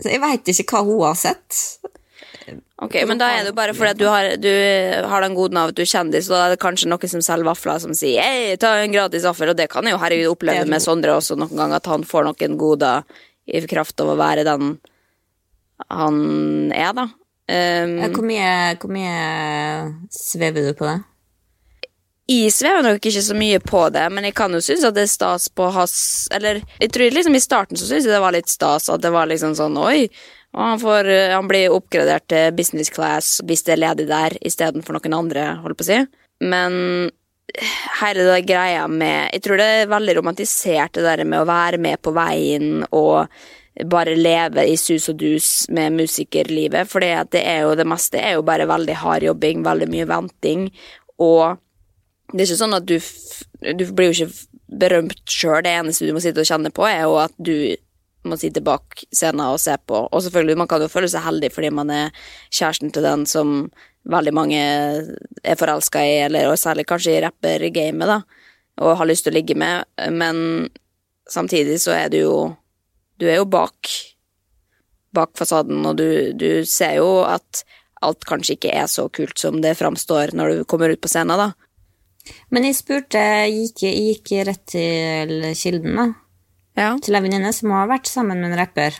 Så 0.00 0.12
jeg 0.12 0.20
veit 0.22 0.48
ikke 0.52 0.76
hva 0.76 0.84
hun 0.86 1.02
har 1.06 1.16
sett. 1.18 1.56
Ok, 2.82 2.96
men 3.08 3.20
da 3.20 3.28
er 3.30 3.44
det 3.44 3.52
jo 3.52 3.56
bare 3.58 3.74
fordi 3.76 3.92
at 3.92 4.00
du 4.00 4.06
har, 4.10 4.28
du 4.40 4.50
har 5.08 5.24
den 5.24 5.36
goden 5.38 5.60
av 5.60 5.70
at 5.70 5.78
du 5.78 5.82
er 5.84 5.90
kjendis, 5.90 6.30
og 6.30 6.36
da 6.36 6.46
er 6.46 6.54
det 6.54 6.62
kanskje 6.62 6.90
noen 6.90 7.12
som 7.12 7.24
selger 7.24 7.48
vafler 7.50 7.82
som 7.82 7.94
sier 7.96 8.24
hei, 8.24 8.56
ta 8.60 8.74
en 8.80 8.94
gratis 8.94 9.26
vaffel, 9.28 9.52
og 9.52 9.58
det 9.58 9.68
kan 9.72 9.86
jeg 9.86 9.94
jo 9.94 10.02
herregud 10.02 10.32
oppleve 10.34 10.66
med 10.70 10.82
Sondre 10.84 11.14
også 11.18 11.38
noen 11.38 11.54
ganger, 11.54 11.78
at 11.78 11.92
han 11.92 12.06
får 12.08 12.28
noen 12.28 12.58
goder 12.60 13.06
i 13.46 13.62
kraft 13.70 14.02
av 14.02 14.12
å 14.12 14.18
være 14.18 14.46
den 14.48 14.76
han 15.90 16.18
er, 16.74 16.92
da. 16.94 17.08
Um, 17.52 17.96
Hvor 18.14 18.24
mye, 18.24 18.50
hvor 18.80 18.92
mye 18.94 19.14
svever 20.14 20.68
du 20.68 20.76
på 20.78 20.86
det? 20.86 21.00
Jeg 22.30 22.52
svever 22.54 22.84
nok 22.86 23.02
ikke 23.02 23.22
så 23.24 23.34
mye 23.36 23.58
på 23.60 23.80
det, 23.92 24.04
men 24.14 24.28
jeg 24.28 24.36
kan 24.38 24.54
jo 24.54 24.60
synes 24.62 24.84
at 24.86 24.94
det 24.94 25.04
er 25.04 25.10
stas 25.10 25.48
på 25.50 25.66
hans 25.74 25.96
Eller 26.32 26.60
jeg 26.78 26.92
tror 26.94 27.10
liksom 27.10 27.34
i 27.34 27.42
starten 27.42 27.76
så 27.76 27.88
syntes 27.88 28.06
jeg 28.06 28.14
det 28.14 28.22
var 28.22 28.34
litt 28.36 28.48
stas 28.48 28.86
at 28.92 29.02
det 29.02 29.10
var 29.12 29.26
liksom 29.28 29.56
sånn 29.58 29.76
oi, 29.82 30.06
og 30.52 30.60
han, 30.60 30.80
får, 30.82 31.08
eh, 31.08 31.32
han 31.32 31.48
blir 31.48 31.72
oppgradert 31.72 32.28
til 32.30 32.52
business 32.56 32.92
class 32.92 33.38
hvis 33.46 33.64
det 33.66 33.76
er 33.76 33.82
ledig 33.86 34.08
der 34.10 34.36
istedenfor 34.44 34.98
noen 34.98 35.18
andre, 35.22 35.48
holdt 35.64 35.80
på 35.80 35.86
å 35.86 35.90
si. 35.90 35.98
Men 36.42 37.10
hele 38.00 38.24
det 38.24 38.44
greia 38.48 38.86
med 38.88 39.32
Jeg 39.34 39.42
tror 39.44 39.58
det 39.60 39.66
er 39.66 39.90
veldig 39.90 40.14
romantisert, 40.18 40.94
det 40.94 41.04
der 41.04 41.24
med 41.24 41.42
å 41.42 41.48
være 41.48 41.80
med 41.82 42.00
på 42.02 42.14
veien 42.16 42.86
og 42.90 43.28
bare 43.88 44.14
leve 44.16 44.66
i 44.68 44.76
sus 44.76 45.08
og 45.08 45.18
dus 45.20 45.66
med 45.72 45.96
musikerlivet, 45.96 46.88
for 46.88 47.00
det 47.00 47.40
er 47.40 47.62
jo 47.64 47.74
det 47.76 47.88
meste 47.88 48.20
er 48.20 48.36
jo 48.36 48.44
bare 48.44 48.68
veldig 48.68 48.96
hard 49.00 49.24
jobbing, 49.24 49.62
veldig 49.64 49.88
mye 49.88 50.08
venting, 50.10 50.66
og 51.16 51.56
det 52.32 52.44
er 52.44 52.50
ikke 52.50 52.62
sånn 52.64 52.76
at 52.76 52.88
du 52.88 52.98
Du 53.62 53.84
blir 53.94 54.10
jo 54.10 54.24
ikke 54.24 54.48
berømt 54.66 55.22
sjøl. 55.30 55.60
Det 55.62 55.70
eneste 55.70 56.06
du 56.08 56.14
må 56.16 56.20
sitte 56.20 56.42
og 56.42 56.48
kjenne 56.48 56.72
på, 56.74 56.82
er 56.82 57.04
jo 57.04 57.18
at 57.22 57.34
du 57.38 57.76
må 58.28 58.38
si 58.38 58.50
bak 58.62 59.04
scenen 59.10 59.44
og 59.48 59.60
se 59.62 59.74
på. 59.86 60.04
Og 60.08 60.22
selvfølgelig, 60.24 60.58
man 60.60 60.70
kan 60.70 60.82
jo 60.82 60.90
føle 60.92 61.10
seg 61.10 61.24
heldig 61.24 61.50
fordi 61.54 61.72
man 61.74 61.90
er 61.90 62.12
kjæresten 62.50 62.92
til 62.94 63.06
den 63.06 63.26
som 63.26 63.56
veldig 64.10 64.34
mange 64.34 64.60
er 64.60 65.58
forelska 65.58 66.02
i, 66.02 66.14
eller 66.26 66.50
og 66.50 66.58
særlig 66.58 66.86
kanskje 66.90 67.16
i 67.16 67.22
rappergamet, 67.22 68.08
da, 68.10 68.22
og 68.82 68.96
har 68.98 69.08
lyst 69.08 69.26
til 69.26 69.34
å 69.34 69.36
ligge 69.36 69.54
med, 69.58 69.86
men 70.10 70.66
samtidig 71.30 71.78
så 71.82 71.94
er 71.96 72.10
du 72.12 72.22
jo 72.22 72.34
Du 73.20 73.28
er 73.28 73.36
jo 73.36 73.44
bak 73.46 73.86
bak 75.14 75.36
fasaden, 75.38 75.84
og 75.86 75.98
du, 76.00 76.32
du 76.32 76.64
ser 76.66 76.96
jo 76.98 77.20
at 77.28 77.62
alt 78.02 78.24
kanskje 78.26 78.56
ikke 78.56 78.72
er 78.74 78.88
så 78.90 79.06
kult 79.12 79.38
som 79.38 79.60
det 79.62 79.76
framstår 79.78 80.32
når 80.34 80.48
du 80.48 80.64
kommer 80.66 80.90
ut 80.90 81.02
på 81.02 81.10
scenen, 81.12 81.38
da. 81.38 81.52
Men 82.54 82.66
jeg 82.66 82.78
spurte, 82.78 83.20
gikk, 83.50 83.84
gikk 83.84 84.32
rett 84.48 84.64
til 84.72 85.52
kilden, 85.58 85.98
da. 85.98 86.08
Ja. 86.78 86.94
Til 87.04 87.16
ei 87.16 87.22
venninne 87.24 87.52
som 87.54 87.72
har 87.74 87.90
vært 87.90 88.08
sammen 88.08 88.40
med 88.40 88.52
en 88.52 88.60
rapper. 88.62 88.96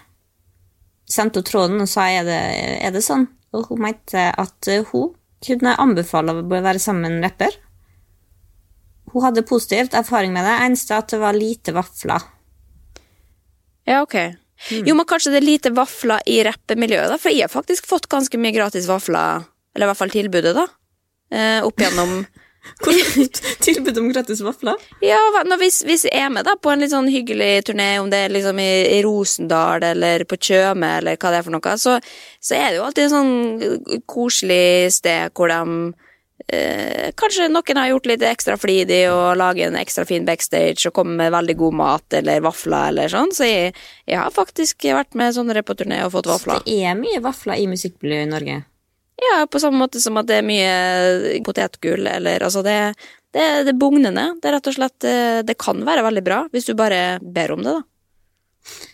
Sendte 1.09 1.41
henne 1.41 1.49
tråden 1.49 1.85
og 1.85 1.91
sa 1.91 2.07
er 2.11 2.27
det, 2.27 2.41
er 2.85 2.93
det 2.95 3.03
sånn, 3.05 3.27
og 3.57 3.71
hun 3.71 3.83
mente 3.87 4.29
at 4.31 4.69
eh, 4.71 4.85
hun 4.93 5.15
kunne 5.43 5.75
anbefale 5.83 6.37
å 6.39 6.45
være 6.47 6.81
sammen 6.81 7.07
med 7.07 7.17
en 7.17 7.27
rapper. 7.27 7.59
hun 9.13 9.25
hadde 9.27 9.43
positivt 9.43 9.95
erfaring 9.95 10.33
med 10.33 10.45
det. 10.47 10.55
Eneste 10.65 10.97
at 10.97 11.11
det 11.13 11.19
var 11.21 11.37
lite 11.37 11.75
vafler. 11.77 12.23
Ja, 13.85 14.03
ok. 14.03 14.15
Jo, 14.71 14.95
men 14.95 15.07
kanskje 15.09 15.33
det 15.35 15.41
er 15.41 15.49
lite 15.49 15.73
vafler 15.75 16.23
i 16.31 16.39
rappemiljøet, 16.47 17.11
da? 17.11 17.19
For 17.19 17.35
jeg 17.35 17.49
har 17.49 17.53
faktisk 17.53 17.89
fått 17.91 18.07
ganske 18.09 18.39
mye 18.39 18.55
gratis 18.55 18.87
vafler, 18.89 19.43
eller 19.75 19.89
i 19.89 19.91
hvert 19.91 19.99
fall 19.99 20.15
tilbudet, 20.15 20.55
da. 20.57 20.67
Eh, 21.33 21.59
opp 21.67 21.81
gjennom 21.83 22.23
Tilbud 23.65 23.99
om 23.99 24.13
gratis 24.13 24.41
vafler? 24.41 24.79
Ja, 25.03 25.19
hvis, 25.59 25.83
hvis 25.87 26.07
jeg 26.07 26.19
er 26.19 26.31
med 26.33 26.47
da 26.47 26.55
på 26.59 26.73
en 26.73 26.83
litt 26.83 26.93
sånn 26.95 27.11
hyggelig 27.11 27.67
turné, 27.69 27.97
om 28.03 28.11
det 28.13 28.25
er 28.27 28.35
liksom 28.35 28.61
i, 28.63 28.71
i 28.99 29.01
Rosendal 29.05 29.85
eller 29.93 30.27
på 30.29 30.39
Tjøme 30.39 30.97
eller 31.01 31.19
hva 31.19 31.33
det 31.33 31.41
er 31.41 31.49
for 31.49 31.57
noe, 31.57 31.75
så, 31.81 31.99
så 32.43 32.57
er 32.59 32.71
det 32.71 32.81
jo 32.81 32.87
alltid 32.87 33.05
et 33.09 33.15
sånn 33.17 34.01
koselig 34.11 34.95
sted 34.99 35.35
hvor 35.37 35.53
de 35.53 35.61
eh, 36.49 37.11
Kanskje 37.19 37.51
noen 37.51 37.83
har 37.83 37.93
gjort 37.93 38.11
litt 38.13 38.27
ekstra 38.27 38.57
flidig 38.61 39.05
og 39.13 39.37
lager 39.41 39.69
en 39.69 39.79
ekstra 39.83 40.07
fin 40.09 40.27
backstage 40.29 40.87
og 40.89 40.97
kommer 40.97 41.19
med 41.25 41.35
veldig 41.35 41.59
god 41.61 41.79
mat 41.83 42.19
eller 42.23 42.45
vafler 42.47 42.93
eller 42.95 43.13
sånn, 43.13 43.35
så 43.35 43.49
jeg, 43.49 43.77
jeg 44.07 44.23
har 44.23 44.35
faktisk 44.35 44.87
vært 44.91 45.19
med 45.19 45.35
sånne 45.37 45.67
på 45.67 45.79
turné 45.79 46.05
og 46.07 46.15
fått 46.15 46.31
vafler. 46.31 46.63
Så 46.63 46.71
Det 46.71 46.83
er 46.87 46.99
mye 46.99 47.23
vafler 47.25 47.63
i 47.63 47.71
musikkmiljøet 47.71 48.29
i 48.29 48.35
Norge. 48.37 48.63
Ja, 49.21 49.47
på 49.47 49.61
samme 49.61 49.79
måte 49.79 50.01
som 50.01 50.17
at 50.19 50.27
det 50.27 50.41
er 50.41 50.47
mye 50.47 51.43
potetgull, 51.47 52.07
eller 52.09 52.43
altså 52.43 52.63
det, 52.65 52.95
det, 53.35 53.45
det 53.67 53.75
er 53.75 53.79
bugnende. 53.79 54.25
Det 54.41 54.49
er 54.51 54.57
rett 54.57 54.71
og 54.71 54.77
slett 54.77 55.07
eh, 55.07 55.43
Det 55.47 55.57
kan 55.61 55.83
være 55.87 56.05
veldig 56.09 56.25
bra, 56.27 56.41
hvis 56.53 56.67
du 56.71 56.75
bare 56.79 57.19
ber 57.23 57.55
om 57.55 57.63
det, 57.63 57.77
da. 57.77 57.83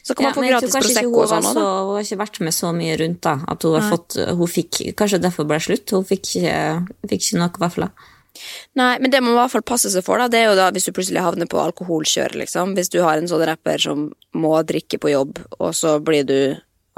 Så 0.03 0.15
kan 0.17 0.25
Ja, 0.25 0.29
man 0.33 0.39
få 0.39 0.45
gratis 0.49 0.75
Prosecco 0.75 1.23
og 1.23 1.29
sånn 1.29 1.45
òg, 1.45 1.57
da. 1.59 1.65
hun 1.85 1.97
har 1.99 2.05
ikke 2.07 2.21
vært 2.23 2.39
med 2.41 2.55
så 2.57 2.71
mye 2.73 2.95
rundt, 3.01 3.21
da. 3.25 3.35
At 3.53 3.65
hun 3.67 3.75
har 3.77 3.85
fått 3.85 4.17
Hun 4.17 4.49
fikk 4.49 4.79
Kanskje 4.97 5.21
derfor 5.21 5.45
ble 5.49 5.59
det 5.61 5.67
slutt. 5.67 5.93
Hun 5.93 6.07
fikk 6.09 6.31
fikk 6.33 7.19
ikke 7.19 7.43
nok 7.43 7.59
vafler. 7.61 7.93
Nei, 8.79 8.95
men 9.03 9.11
det 9.11 9.21
man 9.21 9.35
i 9.35 9.39
hvert 9.39 9.53
fall 9.53 9.67
passe 9.67 9.91
seg 9.93 10.05
for, 10.07 10.21
da, 10.21 10.29
det 10.31 10.41
er 10.41 10.47
jo 10.51 10.57
da 10.59 10.69
hvis 10.73 10.87
du 10.87 10.93
plutselig 10.95 11.25
havner 11.25 11.49
på 11.51 11.59
alkoholkjør, 11.61 12.37
liksom. 12.45 12.77
Hvis 12.79 12.91
du 12.95 13.01
har 13.03 13.19
en 13.19 13.29
sånn 13.31 13.45
rapper 13.49 13.83
som 13.83 14.09
må 14.39 14.55
drikke 14.69 15.01
på 15.03 15.11
jobb, 15.13 15.41
og 15.59 15.75
så 15.77 15.97
blir 16.05 16.27
du 16.29 16.39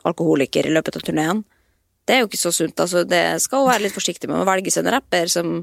alkoholiker 0.05 0.69
i 0.69 0.75
løpet 0.75 0.99
av 1.01 1.07
turneen. 1.07 1.43
Det 2.07 2.17
er 2.17 2.23
jo 2.25 2.29
ikke 2.31 2.41
så 2.41 2.53
sunt, 2.55 2.81
altså. 2.81 3.05
Det 3.09 3.23
skal 3.43 3.63
hun 3.63 3.71
være 3.71 3.85
litt 3.87 3.95
forsiktig 3.95 4.31
med 4.31 4.43
å 4.43 4.49
velge 4.49 4.73
seg 4.73 4.87
en 4.87 4.95
rapper 4.97 5.31
som, 5.31 5.59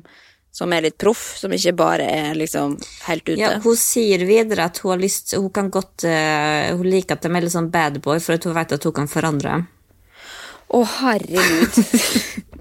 som 0.53 0.73
er 0.73 0.85
litt 0.87 0.97
proff, 1.01 1.23
som 1.41 1.53
ikke 1.53 1.73
bare 1.77 2.07
er 2.07 2.37
liksom 2.37 2.77
helt 3.07 3.25
ute. 3.27 3.39
Ja, 3.41 3.55
hun 3.63 3.79
sier 3.79 4.23
videre 4.27 4.69
at 4.69 4.79
hun 4.83 4.95
har 4.95 5.01
lyst 5.01 5.35
Hun 5.35 5.49
kan 5.53 5.71
godt 5.73 6.05
eh, 6.07 6.69
Hun 6.77 6.87
liker 6.87 7.17
at 7.17 7.25
de 7.25 7.31
er 7.33 7.43
litt 7.45 7.55
sånn 7.55 7.71
bad 7.73 7.99
boy, 8.03 8.21
for 8.23 8.37
at 8.37 8.47
hun 8.47 8.55
vet 8.57 8.77
at 8.77 8.87
hun 8.87 8.95
kan 8.95 9.11
forandre 9.11 9.57
Å, 9.57 10.79
Å, 10.79 10.83
herregud. 11.01 11.77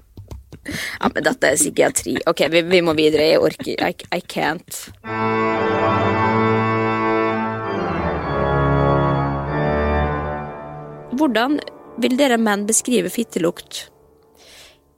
ja, 1.01 1.09
men 1.13 1.25
dette 1.25 1.49
er 1.53 1.57
psykiatri. 1.59 2.17
Ok, 2.27 2.45
vi, 2.51 2.63
vi 2.67 2.83
må 2.83 2.95
videre. 2.97 3.27
Jeg 3.33 3.43
orker 3.43 3.87
I, 3.87 3.95
I 4.15 4.21
can't. 4.23 4.85
Hvordan 11.17 11.59
vil 12.01 12.17
dere 12.19 12.37
menn 12.41 12.65
beskrive 12.69 13.11
fittelukt? 13.13 13.87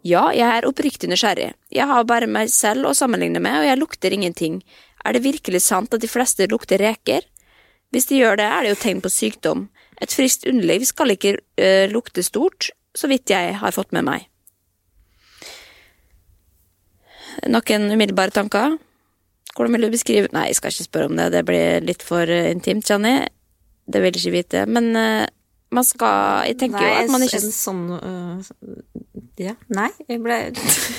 Ja, 0.05 0.29
jeg 0.31 0.47
er 0.47 0.67
oppriktig 0.67 1.09
nysgjerrig. 1.11 1.51
Jeg 1.75 1.87
har 1.89 2.07
bare 2.07 2.29
meg 2.29 2.51
selv 2.53 2.87
å 2.87 2.95
sammenligne 2.95 3.41
med, 3.43 3.57
og 3.59 3.67
jeg 3.67 3.79
lukter 3.79 4.15
ingenting. 4.15 4.61
Er 5.03 5.15
det 5.15 5.25
virkelig 5.25 5.65
sant 5.65 5.93
at 5.95 6.03
de 6.03 6.11
fleste 6.11 6.47
lukter 6.51 6.79
reker? 6.79 7.25
Hvis 7.91 8.07
de 8.11 8.19
gjør 8.21 8.39
det, 8.39 8.47
er 8.47 8.63
det 8.63 8.73
jo 8.73 8.81
tegn 8.83 9.01
på 9.03 9.11
sykdom. 9.11 9.67
Et 9.99 10.13
friskt 10.13 10.45
underliv 10.47 10.85
skal 10.87 11.15
ikke 11.15 11.37
eh, 11.59 11.87
lukte 11.91 12.23
stort, 12.23 12.69
så 12.95 13.09
vidt 13.11 13.31
jeg 13.31 13.57
har 13.59 13.75
fått 13.75 13.91
med 13.95 14.07
meg. 14.07 14.27
Noen 17.49 17.91
umiddelbare 17.91 18.35
tanker? 18.35 18.77
Hvordan 19.55 19.75
vil 19.75 19.87
du 19.87 19.93
beskrive 19.93 20.29
Nei, 20.35 20.49
jeg 20.49 20.59
skal 20.59 20.71
ikke 20.73 20.87
spørre 20.87 21.09
om 21.09 21.17
det, 21.19 21.31
det 21.33 21.43
blir 21.47 21.83
litt 21.83 22.05
for 22.05 22.29
eh, 22.31 22.51
intimt, 22.53 22.87
Janni. 22.87 23.17
Det 23.89 23.99
vil 23.99 24.13
jeg 24.13 24.21
ikke 24.21 24.37
vite. 24.37 24.63
Men 24.69 24.93
eh, 24.95 25.27
man 25.71 25.85
skal 25.85 26.47
Jeg 26.49 26.57
tenker 26.63 26.81
jo 26.81 26.93
at 27.03 27.11
man 27.13 27.25
ikke 27.25 27.41
en 27.41 27.53
sånn 27.53 27.83
uh, 27.93 28.53
Ja, 29.39 29.55
nei. 29.73 29.89
Jeg 30.09 30.21
ble 30.23 30.39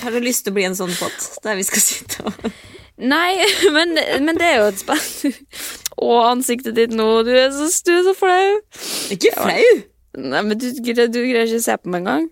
Har 0.04 0.14
du 0.14 0.20
lyst 0.22 0.46
til 0.46 0.54
å 0.54 0.58
bli 0.58 0.68
en 0.68 0.78
sånn 0.78 0.92
pott 0.98 1.26
der 1.44 1.58
vi 1.58 1.66
skal 1.66 1.82
sitte 1.84 2.26
og 2.30 2.52
Nei, 3.00 3.40
men, 3.76 3.96
men 4.26 4.36
det 4.36 4.44
er 4.44 4.58
jo 4.60 4.66
et 4.68 4.80
spenn. 4.82 5.36
Å, 5.96 6.08
ansiktet 6.28 6.76
ditt 6.76 6.92
nå, 6.92 7.06
du 7.24 7.30
er 7.32 7.48
så, 7.54 7.70
du 7.86 7.94
er 7.94 8.02
så 8.04 8.12
flau. 8.12 8.58
Ikke 9.14 9.32
flau! 9.32 9.70
Nei, 10.20 10.42
men 10.44 10.60
du, 10.60 10.66
du 10.76 10.92
greier 10.92 11.46
ikke 11.46 11.62
å 11.62 11.64
se 11.64 11.78
på 11.80 11.92
meg 11.92 12.02
engang. 12.02 12.28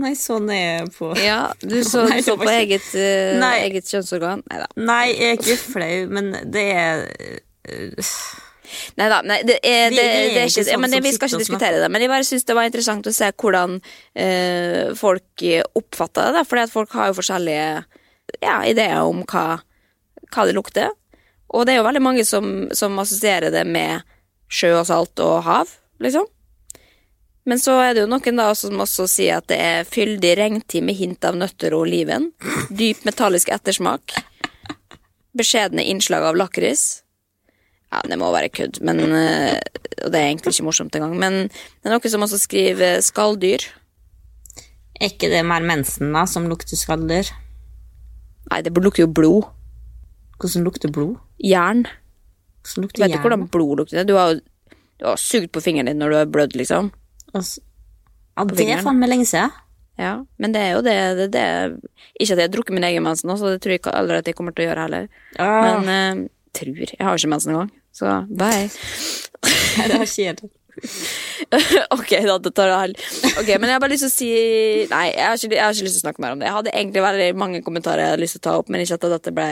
Nei, 0.00 0.14
sånn 0.16 0.48
er 0.50 0.60
jeg 0.62 0.92
på 0.96 1.12
Ja, 1.20 1.52
du 1.60 1.76
så, 1.84 2.06
Nei, 2.08 2.22
så 2.24 2.34
på 2.40 2.48
eget, 2.50 2.86
uh, 2.96 3.46
eget 3.60 3.90
kjønnsorgan? 3.90 4.42
Nei 4.48 4.60
da. 4.62 4.68
Nei, 4.80 5.06
jeg 5.12 5.34
er 5.34 5.38
ikke 5.38 5.58
flau, 5.60 5.96
men 6.16 6.32
det 6.54 6.66
er 6.74 7.04
øh, 8.70 8.92
Nei 9.00 9.08
da, 9.12 9.20
det 9.22 9.58
er, 9.60 9.90
det, 9.92 9.96
vi 9.96 10.34
det 10.34 10.42
er 10.42 10.50
ikke 10.50 10.66
sånn 10.68 10.84
men 10.84 10.94
det, 10.94 11.02
Vi 11.04 11.14
skal 11.16 11.32
ikke 11.32 11.42
diskutere 11.42 11.82
det, 11.82 11.90
men 11.92 12.04
jeg 12.04 12.12
bare 12.12 12.28
syns 12.28 12.46
det 12.48 12.56
var 12.58 12.68
interessant 12.70 13.10
å 13.10 13.14
se 13.14 13.30
hvordan 13.32 13.78
eh, 14.14 14.94
folk 14.98 15.46
oppfatter 15.78 16.36
det. 16.38 16.46
For 16.48 16.74
folk 16.78 16.96
har 16.98 17.10
jo 17.10 17.18
forskjellige 17.20 17.68
ja, 18.40 18.56
ideer 18.68 19.02
om 19.02 19.24
hva, 19.26 19.60
hva 20.30 20.48
det 20.48 20.56
lukter. 20.56 20.90
Og 21.50 21.66
det 21.66 21.74
er 21.74 21.80
jo 21.80 21.86
veldig 21.88 22.02
mange 22.04 22.24
som, 22.26 22.68
som 22.76 22.98
assosierer 23.02 23.50
det 23.54 23.64
med 23.66 24.06
sjø 24.50 24.74
og 24.80 24.86
salt 24.88 25.22
og 25.22 25.40
hav, 25.46 25.72
liksom. 26.02 26.28
Men 27.48 27.58
så 27.58 27.78
er 27.82 27.94
det 27.94 28.04
jo 28.04 28.10
noen 28.10 28.36
da 28.38 28.50
som 28.54 28.82
også 28.82 29.06
sier 29.10 29.40
at 29.40 29.48
det 29.50 29.58
er 29.58 29.88
fyldig 29.88 30.34
regntid 30.38 30.84
med 30.86 30.98
hint 30.98 31.24
av 31.26 31.38
nøtter 31.38 31.74
og 31.74 31.86
oliven. 31.86 32.28
Dyp 32.68 33.02
metallisk 33.08 33.50
ettersmak. 33.50 34.14
Beskjedne 35.36 35.86
innslag 35.88 36.26
av 36.28 36.38
lakris. 36.38 37.02
Ja, 37.90 38.00
det 38.06 38.18
må 38.20 38.30
være 38.30 38.52
kødd, 38.54 38.78
men 38.86 39.00
eh, 39.02 39.58
Og 40.04 40.12
det 40.12 40.20
er 40.20 40.28
egentlig 40.28 40.54
ikke 40.54 40.68
morsomt 40.68 40.94
engang. 40.94 41.16
Men 41.18 41.38
det 41.50 41.88
er 41.88 41.96
noen 41.96 42.12
som 42.12 42.22
også 42.26 42.38
skriver 42.38 43.00
skalldyr. 43.02 43.66
Er 45.00 45.10
ikke 45.10 45.30
det 45.32 45.40
mer 45.48 45.64
mensen 45.64 46.12
da, 46.14 46.26
som 46.28 46.46
lukter 46.48 46.78
skalldyr? 46.78 47.32
Nei, 48.50 48.60
det 48.62 48.72
lukter 48.76 49.04
jo 49.06 49.10
blod. 49.10 49.48
Hvordan 50.38 50.64
lukter 50.64 50.92
blod? 50.92 51.18
Jern. 51.42 51.84
Hvordan 52.62 52.76
Du 52.76 52.86
lukter 52.86 53.02
vet 53.02 53.12
ikke 53.14 53.26
hvordan 53.26 53.48
blod 53.52 53.82
lukter. 53.82 54.06
Du 54.08 54.14
har 54.16 54.38
du 55.00 55.06
har 55.08 55.16
sugd 55.16 55.48
på 55.52 55.62
fingeren 55.64 55.88
din 55.88 56.00
når 56.00 56.12
du 56.12 56.16
har 56.18 56.28
blødd, 56.28 56.56
liksom. 56.60 56.90
Altså, 57.32 57.62
ja, 58.36 58.44
det 58.44 58.66
er 58.68 58.82
faen 58.84 59.00
meg 59.00 59.08
lenge 59.08 59.26
siden. 59.28 59.52
Ja, 60.00 60.12
men 60.40 60.52
det 60.54 60.60
er 60.64 60.70
jo 60.76 60.82
det, 60.84 60.96
det, 61.18 61.26
det 61.34 61.44
Ikke 62.20 62.32
at 62.32 62.38
jeg 62.38 62.46
har 62.46 62.52
drukket 62.52 62.76
min 62.76 62.86
egen 62.88 63.04
mensen, 63.04 63.32
så 63.36 63.50
det 63.52 63.60
tror 63.60 63.74
jeg 63.74 63.80
ikke 63.82 63.94
aldri 63.96 64.20
at 64.20 64.28
jeg 64.28 64.36
kommer 64.36 64.54
til 64.56 64.64
å 64.64 64.68
gjøre 64.70 64.84
heller. 64.86 65.08
Ah, 65.40 65.64
Men 65.64 65.90
eh, 65.92 66.28
tror. 66.56 66.80
Jeg 66.96 67.06
har 67.06 67.18
ikke 67.18 67.32
mens 67.32 67.46
engang. 67.48 67.70
Så 67.96 68.14
bye. 68.30 68.68
det 69.90 69.98
har 69.98 70.08
kjedelig. 70.08 70.50
ok, 71.96 72.12
da 72.24 72.36
det 72.40 72.52
tar 72.54 72.70
jeg 72.70 72.94
Ok, 73.40 73.48
men 73.58 73.68
jeg 73.68 73.74
har 73.74 73.80
bare 73.82 73.92
lyst 73.92 74.06
til 74.06 74.08
å 74.08 74.14
si 74.14 74.28
Nei, 74.88 75.08
jeg 75.10 75.26
har, 75.26 75.34
ikke, 75.36 75.56
jeg 75.56 75.64
har 75.64 75.74
ikke 75.74 75.86
lyst 75.88 75.98
til 75.98 76.00
å 76.00 76.04
snakke 76.06 76.22
mer 76.24 76.36
om 76.36 76.40
det. 76.40 76.46
Jeg 76.48 76.56
hadde 76.56 76.72
egentlig 76.72 77.02
veldig 77.04 77.26
mange 77.42 77.60
kommentarer 77.66 78.04
jeg 78.04 78.14
hadde 78.14 78.22
lyst 78.22 78.38
til 78.38 78.42
å 78.42 78.46
ta 78.46 78.54
opp, 78.60 78.70
men 78.70 78.84
ikke 78.84 78.96
at 79.00 79.08
dette 79.16 79.34
ble, 79.34 79.50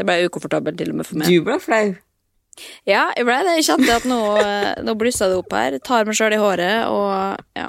det 0.00 0.08
ble 0.08 0.18
ukomfortabelt 0.26 0.80
til 0.80 0.90
og 0.94 0.98
med 1.00 1.08
for 1.08 1.20
meg. 1.20 1.30
Du 1.30 1.46
ble 1.46 1.60
flau. 1.62 1.94
Ja, 2.88 3.08
jeg 3.18 3.26
ble 3.26 3.38
det. 3.46 3.56
Jeg 3.58 3.68
kjente 3.68 3.96
at 4.00 4.08
nå, 4.08 4.20
nå 4.86 4.96
blussa 4.98 5.30
det 5.30 5.38
opp 5.40 5.54
her. 5.56 5.78
Tar 5.84 6.08
meg 6.08 6.18
sjøl 6.18 6.36
i 6.36 6.42
håret 6.42 6.90
og 6.90 7.58
ja. 7.58 7.68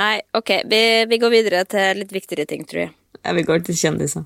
Nei, 0.00 0.14
ok, 0.36 0.60
vi, 0.70 0.82
vi 1.10 1.20
går 1.20 1.34
videre 1.34 1.64
til 1.68 2.04
litt 2.04 2.14
viktigere 2.14 2.48
ting, 2.50 2.66
tror 2.68 2.86
jeg. 2.86 2.94
Ja, 3.20 3.34
vi 3.36 3.44
går 3.44 3.66
til 3.66 3.76
kjendiser. 3.76 4.24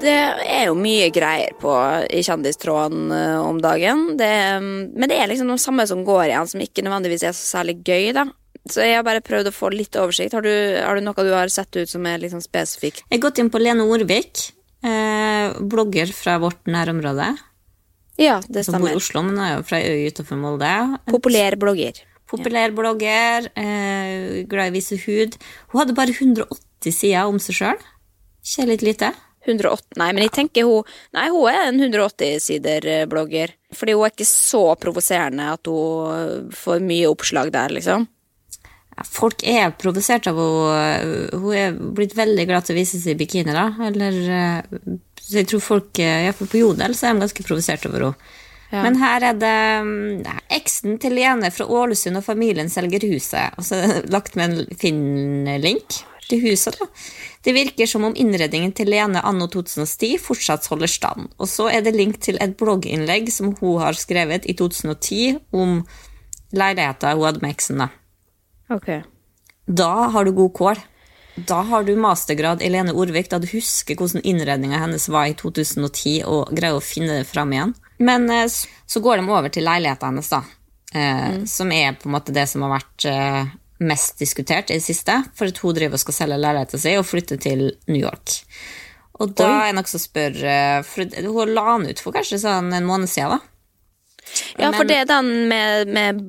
Det 0.00 0.16
er 0.16 0.68
jo 0.70 0.76
mye 0.78 1.10
greier 1.12 1.52
på 1.60 1.72
i 2.08 2.22
kjendistråden 2.24 3.10
eh, 3.12 3.38
om 3.40 3.58
dagen. 3.60 4.14
Det, 4.16 4.30
men 4.62 5.10
det 5.10 5.18
er 5.18 5.28
liksom 5.28 5.50
noe 5.50 5.60
samme 5.60 5.84
som 5.88 6.04
går 6.06 6.30
igjen, 6.30 6.48
som 6.48 6.62
ikke 6.64 6.84
nødvendigvis 6.86 7.26
er 7.28 7.36
så 7.36 7.58
særlig 7.58 7.80
gøy, 7.84 8.12
da. 8.16 8.24
Så 8.68 8.84
jeg 8.84 8.98
har 8.98 9.04
bare 9.06 9.22
prøvd 9.24 9.50
å 9.50 9.54
få 9.56 9.70
litt 9.72 9.96
oversikt. 10.00 10.34
Har 10.36 10.44
du, 10.44 10.52
har 10.80 10.96
du 10.96 11.04
noe 11.04 11.26
du 11.26 11.32
har 11.34 11.52
sett 11.52 11.76
ut 11.76 11.90
som 11.90 12.04
er 12.08 12.20
liksom 12.22 12.42
spesifikt? 12.44 13.04
Jeg 13.06 13.18
har 13.18 13.24
gått 13.28 13.40
inn 13.40 13.52
på 13.52 13.60
Lene 13.60 13.86
Orvik, 13.88 14.50
eh, 14.84 15.56
blogger 15.60 16.12
fra 16.16 16.38
vårt 16.42 16.68
nærområde. 16.68 17.32
Ja, 18.20 18.40
det 18.48 18.66
stemmer. 18.66 18.72
Som 18.72 18.84
bor 18.84 18.92
i. 18.92 19.00
Oslo, 19.00 19.24
men 19.24 19.40
er 19.40 19.54
jo 19.56 19.64
fra 19.68 19.80
øy 19.80 20.08
utenfor 20.12 20.40
Molde. 20.40 20.74
Populær 21.08 21.56
blogger. 21.60 22.02
Populær 22.30 22.72
blogger, 22.76 23.48
eh, 23.58 24.44
glad 24.48 24.68
i 24.68 24.70
å 24.70 24.76
vise 24.76 25.00
hud. 25.06 25.40
Hun 25.72 25.80
hadde 25.80 25.96
bare 25.96 26.14
180 26.14 26.94
sider 26.94 27.26
om 27.26 27.40
seg 27.42 27.56
sjøl. 27.56 27.80
Ikke 28.44 28.68
litt 28.68 28.84
lite? 28.86 29.12
108, 29.46 29.96
nei, 29.96 30.10
men 30.12 30.26
jeg 30.26 30.34
tenker 30.36 30.66
hun 30.68 30.88
Nei, 31.16 31.28
hun 31.32 31.48
er 31.48 31.62
en 31.64 31.80
180-sider-blogger. 31.80 33.54
Fordi 33.72 33.94
hun 33.96 34.06
er 34.06 34.12
ikke 34.12 34.28
så 34.28 34.64
provoserende 34.80 35.52
at 35.54 35.70
hun 35.70 36.50
får 36.54 36.82
mye 36.84 37.08
oppslag 37.08 37.52
der, 37.54 37.72
liksom. 37.72 38.08
Folk 39.08 39.40
er 39.48 39.72
provosert 39.80 40.28
av 40.28 40.36
henne. 40.36 41.30
Hun 41.32 41.54
er 41.56 41.78
blitt 41.96 42.16
veldig 42.18 42.44
glad 42.50 42.66
til 42.66 42.76
å 42.76 42.80
vise 42.80 43.00
seg 43.00 43.14
i 43.14 43.20
bikini, 43.22 43.54
da. 43.56 43.70
Eller 43.86 44.18
eh, 44.20 44.92
Så 45.20 45.40
jeg 45.40 45.48
tror 45.48 45.64
folk, 45.64 46.02
eh, 46.02 46.26
iallfall 46.26 46.50
på 46.50 46.60
Jodel, 46.60 46.96
så 46.96 47.08
er 47.08 47.16
de 47.16 47.24
ganske 47.24 47.46
provosert 47.46 47.88
over 47.88 48.10
henne. 48.10 48.36
Ja. 48.70 48.84
Men 48.84 49.00
her 49.00 49.24
er 49.26 49.38
det 49.40 49.56
mm, 49.82 50.26
eksen 50.54 51.00
til 51.02 51.16
Lene 51.18 51.48
fra 51.50 51.64
Ålesund 51.66 52.20
og 52.20 52.22
familien 52.22 52.70
selger 52.70 53.02
huset. 53.10 53.56
Og 53.58 53.66
så 53.66 53.80
lagt 54.12 54.36
med 54.38 54.52
en 54.52 54.78
Finn-link. 54.78 56.04
Til 56.30 56.42
huset. 56.44 56.78
da. 56.78 56.88
Det 57.44 57.54
virker 57.56 57.88
som 57.88 58.04
om 58.08 58.16
innredningen 58.16 58.72
til 58.76 58.90
Lene 58.92 59.22
anno 59.26 59.48
2010 59.50 60.18
fortsatt 60.22 60.68
holder 60.70 60.90
stand. 60.90 61.30
Og 61.38 61.48
så 61.48 61.70
er 61.72 61.84
det 61.84 61.96
link 61.96 62.20
til 62.20 62.38
et 62.40 62.56
blogginnlegg 62.60 63.30
som 63.32 63.54
hun 63.60 63.80
har 63.82 63.98
skrevet 63.98 64.46
i 64.46 64.56
2010 64.58 65.38
om 65.52 65.80
leiligheta 66.52 67.14
hun 67.14 67.26
hadde 67.28 67.42
med 67.44 67.56
eksen. 67.56 67.84
da. 67.84 67.90
Ok. 68.70 68.90
Da 69.66 69.92
har 70.14 70.24
du 70.24 70.32
god 70.32 70.54
kål. 70.54 70.80
Da 71.46 71.60
har 71.62 71.84
du 71.84 71.94
mastergrad 71.96 72.62
i 72.62 72.68
Lene 72.68 72.92
Orvik, 72.92 73.30
da 73.30 73.38
du 73.38 73.46
husker 73.48 73.96
hvordan 73.96 74.24
innredninga 74.26 74.80
hennes 74.82 75.06
var 75.08 75.30
i 75.30 75.36
2010, 75.38 76.24
og 76.26 76.50
greier 76.52 76.76
å 76.76 76.84
finne 76.84 77.20
det 77.20 77.28
fram 77.30 77.54
igjen. 77.54 77.74
Men 78.02 78.26
eh, 78.34 78.50
så 78.50 79.00
går 79.00 79.20
de 79.20 79.30
over 79.30 79.52
til 79.52 79.64
leiligheta 79.64 80.10
hennes, 80.10 80.28
da. 80.28 80.42
Mm. 80.90 81.44
Som 81.46 81.70
er 81.70 81.94
på 81.94 82.08
en 82.08 82.16
måte 82.16 82.34
det 82.34 82.48
som 82.50 82.64
har 82.66 82.72
vært 82.74 83.04
eh, 83.06 83.50
mest 83.80 84.20
diskutert 84.20 84.70
i 84.70 84.78
det 84.78 84.84
siste. 84.84 85.16
For 85.36 85.50
at 85.50 85.60
hun 85.62 85.76
driver 85.76 85.98
og 85.98 86.04
skal 86.04 86.16
selge 86.16 86.40
leiligheten 86.40 86.82
sin 86.82 87.00
og 87.00 87.08
flytte 87.08 87.38
til 87.40 87.66
New 87.90 88.00
York. 88.00 88.40
Og 89.20 89.34
da 89.36 89.48
er 89.50 89.64
jeg 89.68 89.76
nokså 89.76 89.98
spør 90.00 90.36
eh, 90.48 90.76
For 90.86 91.04
hun 91.26 91.50
la 91.52 91.64
den 91.74 91.90
ut 91.92 92.00
for 92.00 92.16
kanskje 92.16 92.40
sånn 92.40 92.70
en 92.72 92.86
måned 92.88 93.10
siden, 93.12 93.36
da. 93.36 93.46
Ja, 94.60 94.70
for 94.72 94.86
det 94.86 95.00
er 95.02 95.08
den 95.08 95.30
med, 95.50 95.90
med 95.90 96.20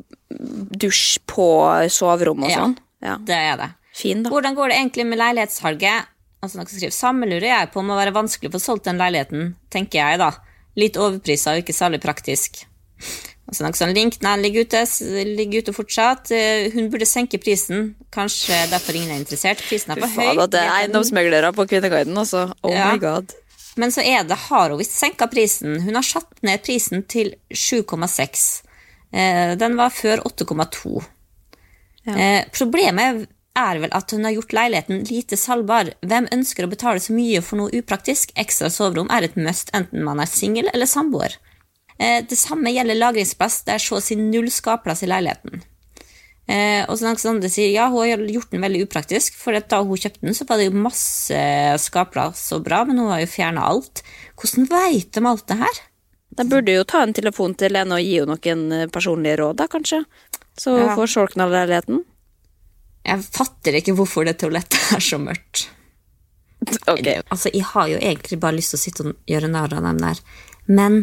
dusj 0.82 1.20
på 1.30 1.46
soverommet 1.92 2.50
og 2.50 2.56
sånn. 2.56 2.76
Ja. 3.04 3.18
Det 3.22 3.38
er 3.38 3.60
det. 3.60 3.70
Fin, 3.98 4.24
da. 4.24 4.32
Hvordan 4.32 4.56
går 4.58 4.72
det 4.72 4.80
egentlig 4.80 5.06
med 5.12 5.20
leilighetssalget? 5.22 6.10
Altså 6.42 6.58
noen 6.58 6.70
skriver, 6.72 6.96
Samme 6.96 7.30
lurer 7.30 7.48
jeg 7.50 7.70
på 7.74 7.82
om 7.82 7.92
må 7.92 7.98
være 8.00 8.16
vanskelig 8.16 8.50
å 8.50 8.56
få 8.56 8.64
solgt 8.64 8.88
den 8.88 9.02
leiligheten, 9.02 9.54
tenker 9.74 10.02
jeg 10.02 10.22
da. 10.22 10.32
Litt 10.80 10.98
overprisa 10.98 11.54
og 11.54 11.62
ikke 11.62 11.76
særlig 11.76 12.02
praktisk. 12.02 12.64
Altså 13.52 13.66
noe 13.66 13.76
sånn 13.76 13.92
link, 13.94 14.16
nei, 14.24 14.38
ligger 14.40 14.64
ute, 14.64 14.82
ligger 15.28 15.60
ute 15.66 15.74
fortsatt. 15.76 16.30
Eh, 16.32 16.70
Hun 16.72 16.88
burde 16.94 17.04
senke 17.10 17.36
prisen, 17.44 17.96
kanskje 18.16 18.56
derfor 18.72 18.96
ingen 18.96 19.12
er 19.12 19.20
interessert. 19.20 19.60
Prisen 19.68 19.92
er 19.92 20.00
for 20.00 20.08
høy. 20.08 20.30
Faen, 20.38 20.50
det 20.54 20.62
er 20.62 20.72
eiendomsmeglere 20.78 21.50
på 21.58 21.66
Kvinneguiden, 21.68 22.16
altså. 22.18 22.46
Oh 22.64 22.72
Ja. 22.72 22.94
my 22.94 22.98
god. 23.04 23.34
Men 23.76 23.92
så 23.92 24.02
er 24.08 24.24
det, 24.28 24.38
har 24.48 24.70
hun 24.72 24.80
visst 24.80 24.96
senka 25.00 25.28
prisen. 25.28 25.82
Hun 25.84 25.96
har 25.96 26.04
satt 26.04 26.32
ned 26.44 26.64
prisen 26.64 27.04
til 27.08 27.36
7,6. 27.52 28.64
Eh, 29.14 29.56
Den 29.60 29.76
var 29.76 29.90
før 29.90 30.24
8,2. 30.24 31.04
Ja. 32.08 32.44
Problemet 32.56 33.28
er 33.56 33.80
vel 33.84 33.92
at 33.94 34.12
hun 34.16 34.24
har 34.24 34.32
gjort 34.34 34.54
leiligheten 34.56 35.04
lite 35.10 35.36
salgbar. 35.38 35.92
Hvem 36.08 36.28
ønsker 36.32 36.66
å 36.66 36.72
betale 36.72 37.00
så 37.04 37.14
mye 37.14 37.42
for 37.44 37.60
noe 37.60 37.72
upraktisk? 37.82 38.32
Ekstra 38.40 38.70
soverom 38.72 39.12
er 39.12 39.28
et 39.28 39.36
must, 39.36 39.70
enten 39.76 40.04
man 40.08 40.20
er 40.24 40.26
singel 40.32 40.70
eller 40.74 40.88
samboer. 40.90 41.36
Eh, 42.02 42.24
Det 42.26 42.38
samme 42.40 42.72
gjelder 42.74 42.98
lagringsplass. 42.98 43.62
Det 43.68 43.76
er 43.76 43.84
så 43.84 44.00
å 44.00 44.02
si 44.04 44.16
null 44.18 44.50
skapplass 44.52 45.04
i 45.06 45.10
leiligheten. 45.12 45.62
Eh, 46.50 46.82
og 46.90 46.98
så 46.98 47.06
noen 47.06 47.30
andre 47.36 47.50
sier 47.54 47.70
ja, 47.72 47.86
hun 47.94 48.02
har 48.02 48.18
gjort 48.28 48.50
den 48.52 48.64
veldig 48.66 48.82
upraktisk, 48.88 49.36
for 49.40 49.56
at 49.56 49.70
da 49.72 49.84
hun 49.86 49.96
kjøpte 50.02 50.26
den, 50.26 50.34
så 50.36 50.48
var 50.50 50.58
det 50.60 50.66
jo 50.72 50.82
masse 50.84 51.38
skapplass 51.86 52.42
og 52.58 52.66
bra, 52.66 52.82
men 52.90 52.98
hun 53.00 53.12
har 53.14 53.22
jo 53.22 53.30
fjerna 53.30 53.62
alt. 53.70 54.02
Hvordan 54.42 54.68
veit 54.72 55.12
de 55.16 55.24
alt 55.30 55.46
det 55.48 55.60
her? 55.62 55.80
De 56.42 56.46
burde 56.48 56.74
jo 56.74 56.84
ta 56.88 57.04
en 57.06 57.14
telefon 57.14 57.54
til 57.60 57.76
henne 57.78 57.94
og 57.96 58.02
gi 58.04 58.18
henne 58.20 58.36
noen 58.40 58.72
eh, 58.82 58.88
personlige 58.92 59.38
råd, 59.44 59.60
da, 59.62 59.68
kanskje. 59.72 60.02
Så 60.58 60.74
hun 60.76 60.88
Ja. 60.90 60.96
får 60.98 61.08
solgt 61.14 61.38
av 61.40 61.52
leiligheten. 61.54 62.04
Jeg 63.06 63.24
fatter 63.34 63.78
ikke 63.80 63.96
hvorfor 63.98 64.26
det 64.26 64.38
toalettet 64.42 64.92
er 64.98 65.00
så 65.00 65.18
mørkt. 65.22 65.68
Ok. 66.88 67.08
Altså, 67.32 67.50
Jeg 67.54 67.64
har 67.64 67.88
jo 67.90 67.98
egentlig 67.98 68.40
bare 68.40 68.54
lyst 68.58 68.70
til 68.76 68.78
å 68.78 68.82
sitte 68.84 69.06
og 69.08 69.16
gjøre 69.28 69.50
narr 69.50 69.74
av 69.74 69.82
dem 69.88 69.98
der, 69.98 70.20
men 70.68 71.00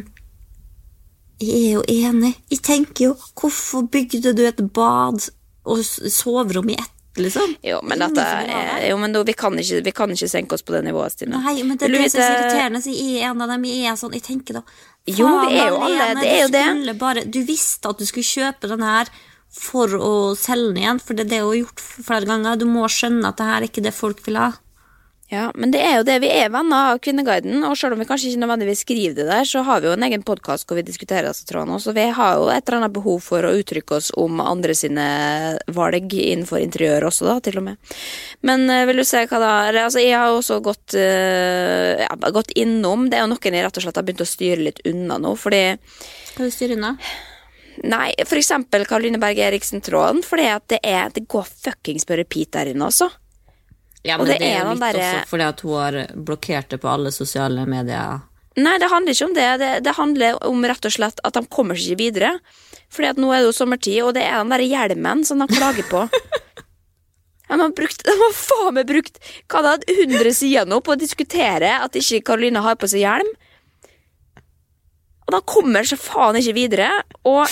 jeg 1.40 1.58
er 1.68 1.72
jo 1.78 1.82
enig. 1.88 2.34
Jeg 2.50 2.62
tenker 2.66 3.04
jo, 3.10 3.16
hvorfor 3.38 3.86
bygde 3.90 4.32
du 4.36 4.44
et 4.48 4.62
bad 4.74 5.28
og 5.68 5.82
soverom 5.84 6.70
i 6.72 6.76
ett, 6.78 6.90
liksom? 7.20 7.56
Jo, 7.62 7.80
men, 7.84 7.98
dette 8.02 8.24
jo, 8.88 8.96
men 8.98 9.12
da, 9.12 9.22
vi, 9.26 9.34
kan 9.38 9.54
ikke, 9.58 9.80
vi 9.84 9.92
kan 9.94 10.10
ikke 10.14 10.28
senke 10.30 10.54
oss 10.56 10.62
på 10.66 10.72
det 10.76 10.84
nivået, 10.86 11.12
Stine. 11.14 11.38
Nei, 11.44 11.56
men 11.62 11.76
det 11.78 11.90
det 11.92 12.00
er 12.06 12.12
så 12.14 12.22
irriterende. 12.26 12.82
Så 12.82 12.94
jeg 12.94 13.22
er 13.22 13.30
en 13.30 13.42
av 13.44 13.48
dem. 13.54 13.64
Jeg 13.68 13.86
er 13.92 13.98
sånn, 14.00 14.14
jeg 14.16 14.22
tenker 14.26 14.60
da 14.60 14.62
Jo, 15.08 15.26
vi 15.48 15.56
er 15.58 15.68
jo 15.70 15.80
alle- 15.86 16.14
det 16.20 16.28
er 16.28 16.40
jo 16.42 16.52
det. 16.52 16.98
Bare, 16.98 17.24
du 17.24 17.42
visste 17.44 17.88
at 17.88 17.98
du 17.98 18.04
skulle 18.04 18.24
kjøpe 18.28 18.68
den 18.68 18.82
her 18.82 19.08
for 19.50 19.88
å 19.88 20.36
selge 20.36 20.74
den 20.74 20.82
igjen, 20.82 21.00
for 21.00 21.14
det 21.14 21.24
er 21.26 21.30
det 21.30 21.38
hun 21.40 21.48
har 21.54 21.60
gjort 21.64 21.80
flere 22.04 22.26
ganger. 22.28 22.56
Du 22.60 22.66
må 22.66 22.84
skjønne 22.92 23.28
at 23.30 23.36
det 23.38 23.46
her 23.46 23.62
er 23.62 23.68
ikke 23.68 23.82
det 23.82 23.94
folk 23.96 24.20
vil 24.26 24.36
ha. 24.36 24.50
Ja, 25.28 25.50
men 25.60 25.68
det 25.68 25.82
er 25.84 25.98
jo 25.98 26.04
det. 26.08 26.14
Vi 26.22 26.28
er 26.32 26.48
venner 26.48 26.94
av 26.94 26.98
Kvinneguiden, 27.04 27.60
og 27.68 27.74
selv 27.76 27.92
om 27.92 28.00
vi 28.00 28.06
kanskje 28.08 28.30
ikke 28.30 28.40
nødvendigvis 28.46 28.80
skriver 28.86 29.16
det 29.18 29.26
der, 29.28 29.44
så 29.44 29.60
har 29.66 29.82
vi 29.84 29.90
jo 29.90 29.92
en 29.92 30.06
egen 30.06 30.22
podkast 30.24 30.64
hvor 30.64 30.78
vi 30.78 30.84
diskuterer 30.86 31.28
disse 31.28 31.44
trådene 31.44 31.76
så 31.84 31.92
Vi 31.92 32.06
har 32.16 32.38
jo 32.38 32.46
et 32.48 32.62
eller 32.62 32.78
annet 32.78 32.94
behov 32.94 33.20
for 33.26 33.44
å 33.44 33.50
uttrykke 33.60 33.98
oss 33.98 34.08
om 34.16 34.40
andre 34.40 34.72
sine 34.78 35.04
valg 35.76 36.16
innenfor 36.16 36.62
interiør 36.64 37.10
også, 37.10 37.28
da, 37.28 37.36
til 37.44 37.60
og 37.60 37.66
med. 37.68 37.92
Men 38.40 38.64
eh, 38.72 38.86
vil 38.88 39.02
du 39.02 39.04
se 39.04 39.26
hva 39.28 39.42
da 39.42 39.52
eller, 39.68 39.82
Altså, 39.88 40.00
jeg 40.00 40.16
har 40.16 40.32
jo 40.32 40.40
også 40.40 40.58
gått, 40.64 40.96
uh, 40.96 42.00
ja, 42.00 42.32
gått 42.32 42.50
innom 42.58 43.06
Det 43.08 43.18
er 43.18 43.26
jo 43.26 43.30
noen 43.30 43.54
jeg 43.58 43.64
rett 43.64 43.78
og 43.78 43.84
slett 43.84 44.00
har 44.00 44.08
begynt 44.08 44.24
å 44.24 44.28
styre 44.28 44.64
litt 44.64 44.82
unna 44.88 45.20
nå, 45.20 45.36
fordi 45.36 45.62
Skal 46.32 46.48
du 46.48 46.54
styre 46.54 46.80
unna? 46.80 46.96
Nei, 47.84 48.10
for 48.24 48.40
eksempel 48.40 48.88
Karoline 48.88 49.20
Berg 49.22 49.44
Eriksen-tråden, 49.44 50.24
fordi 50.24 50.48
at 50.56 50.68
det 50.72 50.80
er 50.82 51.12
Det 51.12 51.28
går 51.28 51.44
fuckings 51.48 52.08
på 52.08 52.16
repeat 52.16 52.56
der 52.56 52.72
inne, 52.72 52.88
altså. 52.88 53.12
Ja, 54.06 54.16
Og 54.16 54.24
men 54.24 54.32
det 54.32 54.38
det, 54.40 54.48
er 54.54 54.62
jo 54.62 54.72
litt 54.74 54.82
bare... 54.82 55.04
også 55.04 55.30
fordi 55.32 55.46
at 55.48 55.62
hun 55.66 55.76
har 55.78 55.96
blokkert 56.28 56.68
det 56.74 56.78
på 56.82 56.90
alle 56.90 57.12
sosiale 57.14 57.64
medier. 57.68 58.20
Nei, 58.58 58.74
det 58.82 58.88
handler 58.90 59.14
ikke 59.14 59.28
om 59.28 59.34
det. 59.36 59.48
det. 59.62 59.72
Det 59.86 59.94
handler 59.94 60.38
om 60.46 60.64
rett 60.66 60.86
og 60.88 60.94
slett 60.94 61.20
at 61.26 61.36
de 61.36 61.42
kommer 61.50 61.78
seg 61.78 61.94
ikke 61.94 62.02
videre. 62.02 62.32
Fordi 62.94 63.10
at 63.12 63.20
nå 63.20 63.30
er 63.30 63.42
det 63.42 63.50
jo 63.50 63.56
sommertid, 63.58 64.00
og 64.02 64.14
det 64.16 64.24
er 64.26 64.38
den 64.40 64.54
der 64.54 64.64
hjelmen 64.64 65.22
som 65.26 65.42
de 65.42 65.48
klager 65.52 65.86
på. 65.90 66.06
De 67.48 67.56
har, 67.56 67.70
brukt, 67.72 68.02
de 68.04 68.12
har 68.12 68.34
faen 68.36 68.74
meg 68.76 68.84
brukt 68.90 69.14
hva 69.48 69.62
det 69.64 69.70
er 69.88 70.00
100 70.02 70.34
sider 70.36 70.66
nå 70.68 70.82
på 70.84 70.92
å 70.92 70.98
diskutere 71.00 71.70
at 71.80 71.94
ikke 71.96 72.18
Karoline 72.28 72.60
har 72.60 72.76
på 72.76 72.90
seg 72.92 73.00
hjelm. 73.00 73.30
Og 75.24 75.32
de 75.32 75.40
kommer 75.48 75.88
seg 75.88 75.96
faen 76.02 76.36
ikke 76.36 76.52
videre. 76.58 76.90
Og 77.24 77.48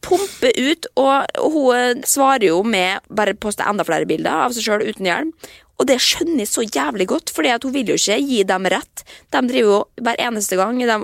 pumper 0.00 0.54
ut, 0.56 0.88
og 0.96 1.26
og 1.42 1.56
hun 1.56 2.02
svarer 2.08 2.48
jo 2.48 2.62
med 2.64 3.04
bare 3.10 3.34
poste 3.34 3.66
enda 3.66 3.84
flere 3.86 4.08
bilder 4.08 4.46
av 4.46 4.54
seg 4.56 4.66
sjøl 4.66 4.86
uten 4.88 5.08
hjelm. 5.08 5.32
Og 5.80 5.88
det 5.88 5.98
skjønner 6.04 6.44
jeg 6.44 6.50
så 6.50 6.62
jævlig 6.62 7.08
godt, 7.10 7.32
for 7.34 7.46
hun 7.48 7.74
vil 7.74 7.90
jo 7.90 7.98
ikke 7.98 8.18
gi 8.22 8.42
dem 8.46 8.68
rett. 8.70 9.02
De 9.34 9.40
driver 9.48 9.72
jo 9.72 9.78
hver 10.04 10.20
eneste 10.22 10.58
gang 10.60 10.78
de, 10.78 10.98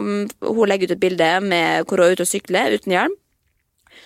hun 0.44 0.68
legger 0.70 0.90
ut 0.90 0.94
et 0.94 1.03
bilde 1.03 1.31
med 1.42 1.88
hvor 1.88 1.98
hun 1.98 2.07
er 2.07 2.14
ute 2.14 2.27
og 2.27 2.31
sykler 2.31 2.77
uten 2.77 2.94
hjelm. 2.94 3.16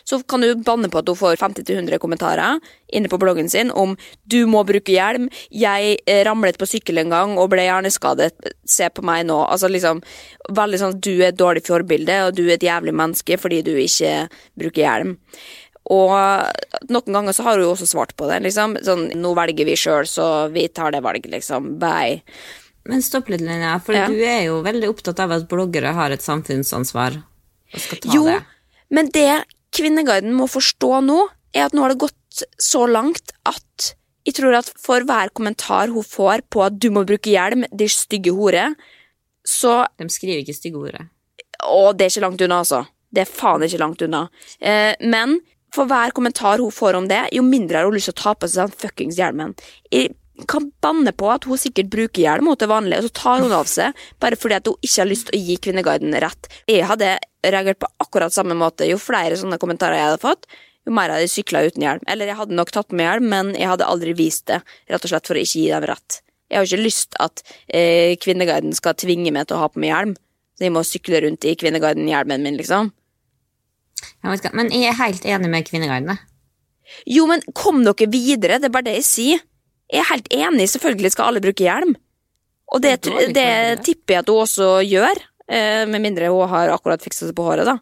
Så 0.04 0.22
kan 0.26 0.40
du 0.40 0.54
banne 0.56 0.88
på 0.90 0.98
at 0.98 1.08
hun 1.08 1.16
får 1.16 1.36
50-100 1.40 1.98
kommentarer 2.02 2.58
inne 2.92 3.08
på 3.08 3.18
bloggen 3.18 3.48
sin 3.50 3.70
om 3.70 3.96
'du 4.26 4.46
må 4.46 4.64
bruke 4.66 4.92
hjelm', 4.92 5.30
'jeg 5.50 5.98
eh, 6.06 6.24
ramlet 6.24 6.58
på 6.58 6.66
sykkel 6.66 6.98
en 6.98 7.10
gang 7.10 7.38
og 7.38 7.50
ble 7.50 7.62
hjerneskadet', 7.62 8.52
'se 8.66 8.88
på 8.90 9.02
meg 9.02 9.26
nå'. 9.26 9.48
Altså 9.48 9.68
liksom 9.70 10.02
veldig 10.50 10.78
sånn 10.78 11.00
'du 11.00 11.22
er 11.22 11.28
et 11.28 11.36
dårlig 11.36 11.64
forbilde, 11.66 12.26
og 12.26 12.34
du 12.34 12.46
er 12.48 12.54
et 12.54 12.68
jævlig 12.68 12.92
menneske 12.94 13.38
fordi 13.38 13.62
du 13.62 13.74
ikke 13.76 14.28
bruker 14.58 14.82
hjelm'. 14.82 15.16
Og 15.90 16.10
noen 16.90 17.12
ganger 17.12 17.32
så 17.32 17.42
har 17.42 17.58
hun 17.58 17.74
også 17.74 17.86
svart 17.90 18.14
på 18.16 18.28
det. 18.28 18.42
liksom, 18.42 18.76
sånn 18.84 19.10
'Nå 19.14 19.34
velger 19.34 19.64
vi 19.66 19.74
sjøl, 19.74 20.06
så 20.06 20.50
vi 20.52 20.68
tar 20.68 20.90
det 20.92 21.02
valget', 21.02 21.30
liksom. 21.30 21.78
Bye. 21.78 22.22
Men 22.84 23.02
stopp 23.02 23.28
litt, 23.28 23.40
Linja, 23.40 23.78
for 23.80 23.94
Ja. 23.94 24.06
du 24.08 24.14
er 24.24 24.44
jo 24.46 24.62
veldig 24.62 24.88
opptatt 24.88 25.20
av 25.20 25.30
at 25.32 25.48
bloggere 25.48 25.92
har 25.94 26.10
et 26.10 26.20
samfunnsansvar 26.20 27.22
og 27.74 27.80
skal 27.80 27.98
ta 27.98 28.08
Jo, 28.12 28.24
det. 28.24 28.42
men 28.90 29.06
det 29.10 29.44
Kvinneguiden 29.72 30.34
må 30.36 30.48
forstå 30.50 31.00
nå, 31.06 31.18
er 31.52 31.66
at 31.66 31.76
nå 31.76 31.84
har 31.84 31.92
det 31.92 32.02
gått 32.04 32.44
så 32.60 32.86
langt 32.88 33.34
at 33.48 33.92
jeg 34.22 34.36
tror 34.38 34.54
at 34.54 34.68
for 34.78 35.02
hver 35.06 35.32
kommentar 35.34 35.90
hun 35.90 36.06
får 36.06 36.44
på 36.52 36.62
at 36.64 36.76
du 36.78 36.90
må 36.94 37.02
bruke 37.06 37.32
hjelm, 37.32 37.64
de 37.74 37.88
stygge 37.90 38.34
hore, 38.34 38.72
så 39.42 39.82
De 39.98 40.06
skriver 40.06 40.44
ikke 40.44 40.54
stygge 40.54 40.78
ordet. 40.78 41.06
Å, 41.66 41.90
det 41.90 42.04
er 42.04 42.12
ikke 42.12 42.22
langt 42.22 42.44
unna, 42.46 42.60
altså. 42.62 42.84
Det 43.10 43.24
er 43.24 43.32
faen 43.32 43.64
ikke 43.66 43.80
langt 43.82 44.04
unna. 44.06 44.20
Eh, 44.62 44.94
men 45.02 45.40
for 45.74 45.90
hver 45.90 46.14
kommentar 46.14 46.62
hun 46.62 46.70
får 46.70 47.00
om 47.00 47.08
det, 47.10 47.24
jo 47.34 47.42
mindre 47.42 47.80
har 47.80 47.88
hun 47.88 47.96
lyst 47.96 48.12
til 48.12 48.14
å 48.14 48.22
ta 48.22 48.34
på 48.38 48.50
seg 48.50 48.68
den 48.68 48.78
fuckings 48.84 49.18
hjelmen. 49.18 49.56
Jeg 49.90 50.14
kan 50.48 50.70
banne 50.82 51.12
på 51.12 51.28
at 51.30 51.44
hun 51.44 51.60
sikkert 51.60 51.90
bruker 51.92 52.22
hjelm 52.24 52.48
mot 52.48 52.60
det 52.60 52.68
vanlige, 52.70 53.02
og 53.02 53.08
så 53.08 53.14
tar 53.20 53.44
hun 53.44 53.54
av 53.54 53.68
seg 53.70 53.98
bare 54.22 54.38
fordi 54.40 54.56
at 54.58 54.68
hun 54.70 54.78
ikke 54.80 55.02
har 55.02 55.10
lyst 55.10 55.28
til 55.28 55.38
å 55.38 55.42
gi 55.44 55.56
Kvinneguiden 55.66 56.16
rett. 56.24 56.48
Jeg 56.70 56.88
hadde 56.88 57.14
reagert 57.44 57.82
på 57.82 57.90
akkurat 58.02 58.34
samme 58.34 58.56
måte. 58.58 58.88
Jo 58.88 58.98
flere 59.02 59.36
sånne 59.38 59.60
kommentarer 59.62 59.98
jeg 59.98 60.08
hadde 60.10 60.22
fått, 60.22 60.48
jo 60.86 60.94
mer 60.96 61.12
hadde 61.12 61.26
jeg 61.26 61.34
sykla 61.36 61.64
uten 61.68 61.84
hjelm. 61.84 62.04
Eller 62.10 62.32
jeg 62.32 62.38
hadde 62.40 62.58
nok 62.58 62.72
tatt 62.74 62.94
med 62.96 63.06
hjelm, 63.06 63.28
men 63.30 63.52
jeg 63.58 63.70
hadde 63.70 63.88
aldri 63.88 64.16
vist 64.18 64.48
det, 64.50 64.62
rett 64.90 65.04
og 65.04 65.12
slett 65.12 65.28
for 65.30 65.38
å 65.38 65.44
ikke 65.44 65.60
gi 65.60 65.68
dem 65.70 65.86
rett. 65.92 66.18
Jeg 66.52 66.58
har 66.58 66.68
ikke 66.68 66.84
lyst 66.84 67.16
at 67.22 67.44
eh, 67.68 68.18
Kvinneguiden 68.20 68.74
skal 68.76 68.96
tvinge 68.98 69.32
meg 69.32 69.48
til 69.48 69.56
å 69.56 69.62
ha 69.62 69.70
på 69.72 69.80
meg 69.80 69.92
hjelm. 69.92 70.16
Så 70.58 70.66
jeg 70.66 70.74
må 70.74 70.82
sykle 70.84 71.22
rundt 71.24 71.46
i 71.48 71.54
Kvinneguiden-hjelmen 71.60 72.44
min, 72.44 72.58
liksom. 72.60 72.90
Jeg 74.02 74.28
vet 74.28 74.42
ikke, 74.42 74.56
men 74.58 74.68
jeg 74.74 74.90
er 74.90 74.98
helt 74.98 75.24
enig 75.28 75.48
med 75.52 75.68
Kvinneguiden. 75.68 76.12
jeg. 76.12 76.28
Jo, 77.08 77.24
men 77.30 77.40
kom 77.56 77.80
dere 77.86 78.10
videre, 78.10 78.58
det 78.60 78.68
er 78.68 78.74
bare 78.74 78.90
det 78.90 78.98
jeg 78.98 79.08
sier. 79.08 79.46
Jeg 79.92 80.00
er 80.00 80.08
helt 80.08 80.28
enig, 80.32 80.68
selvfølgelig 80.72 81.12
skal 81.12 81.30
alle 81.30 81.42
bruke 81.44 81.64
hjelm. 81.66 81.94
Og 82.72 82.80
det, 82.80 82.94
Det 83.04 83.26
det 83.28 83.34
det. 83.34 83.82
tipper 83.84 84.14
jeg 84.16 84.24
at 84.24 84.30
hun 84.32 84.42
også 84.46 84.68
gjør, 84.88 85.18
eh, 85.52 85.84
med 85.86 86.00
mindre 86.00 86.30
hun 86.32 86.48
har 86.48 86.72
akkurat 86.72 87.02
fiksa 87.04 87.28
seg 87.28 87.36
på 87.36 87.44
håret, 87.44 87.68
da. 87.68 87.78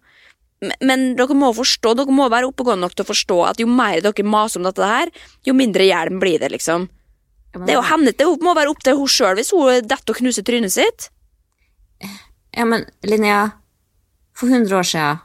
Men, 0.83 1.15
dere 1.17 1.33
må 1.39 1.55
forstå, 1.57 1.95
dere 1.97 2.13
må 2.13 2.27
være 2.29 2.51
oppegående 2.51 2.85
nok 2.85 2.97
til 2.99 3.07
å 3.07 3.09
forstå 3.09 3.37
at 3.49 3.61
jo 3.63 3.67
mer 3.71 4.03
dere 4.05 4.27
maser 4.27 4.61
om 4.61 4.67
dette 4.67 4.85
her, 4.85 5.09
jo 5.47 5.55
mindre 5.57 5.87
hjelm 5.87 6.19
blir 6.21 6.43
det, 6.43 6.51
liksom. 6.53 6.89
Det 7.55 7.71
er 7.73 7.79
jo 7.79 7.87
henne, 7.87 8.13
det 8.13 8.27
må 8.45 8.53
være 8.55 8.71
opp 8.71 8.83
til 8.85 8.99
henne 8.99 9.11
sjøl 9.11 9.39
hvis 9.39 9.51
hun 9.57 9.89
detter 9.89 10.13
og 10.13 10.21
knuser 10.21 10.45
trynet 10.47 10.75
sitt. 10.75 11.09
Ja, 12.57 12.67
men 12.67 12.85
Linnea, 13.07 13.53
for 14.37 14.51
100 14.51 14.75
år 14.77 14.87
siden, 14.87 15.23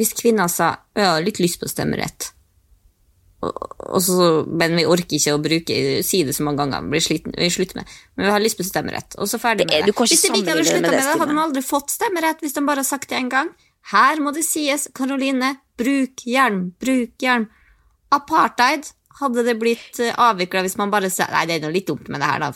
hvis 0.00 0.12
kvinner 0.18 0.48
sa 0.50 0.74
jeg 0.96 1.06
har 1.06 1.22
litt 1.24 1.38
lyst 1.38 1.60
på 1.60 1.68
stemmerett, 1.70 2.32
så, 4.04 4.28
men 4.46 4.76
vi 4.78 4.84
orker 4.88 5.18
ikke 5.18 5.34
å 5.36 5.40
bruke, 5.42 5.76
si 6.06 6.22
det 6.26 6.34
så 6.36 6.46
mange 6.46 6.62
ganger, 6.62 6.88
blir 6.90 7.02
sliten, 7.04 7.34
vi 7.38 7.50
slutter 7.52 7.80
med, 7.80 7.92
men 8.16 8.28
vi 8.28 8.32
har 8.34 8.42
lyst 8.44 8.58
på 8.60 8.66
stemmerett, 8.66 9.16
og 9.18 9.30
så 9.30 9.40
ferdig 9.42 9.66
er- 9.68 9.84
med 9.84 9.88
du 9.88 9.92
det. 9.92 10.08
Hvis 10.08 10.24
de 10.24 10.32
ikke 10.32 10.54
hadde 10.54 10.64
slutta 10.64 10.80
det 10.80 10.90
med 10.90 10.90
det, 10.96 11.04
det, 11.04 11.20
hadde 11.20 11.30
de 11.34 11.44
aldri 11.44 11.62
fått 11.66 11.94
stemmerett 11.94 12.44
hvis 12.44 12.56
de 12.56 12.64
bare 12.66 12.84
har 12.84 12.88
sagt 12.88 13.08
det 13.10 13.18
en 13.20 13.28
gang. 13.32 13.52
Her 13.92 14.20
må 14.24 14.32
det 14.32 14.44
sies, 14.46 14.88
Karoline, 14.96 15.56
bruk 15.76 16.24
hjelm, 16.24 16.72
bruk 16.80 17.20
hjelm. 17.20 17.48
Apartheid 18.14 18.88
hadde 19.20 19.44
det 19.46 19.58
blitt 19.60 20.00
avvikla 20.00 20.62
hvis 20.64 20.78
man 20.80 20.90
bare 20.92 21.10
sa 21.12 21.26
nei, 21.32 21.44
det 21.46 21.58
er 21.58 21.66
noe 21.66 21.74
litt 21.74 21.88
dumt 21.90 22.08
med 22.08 22.22
det 22.22 22.30
her, 22.30 22.40
da. 22.46 22.52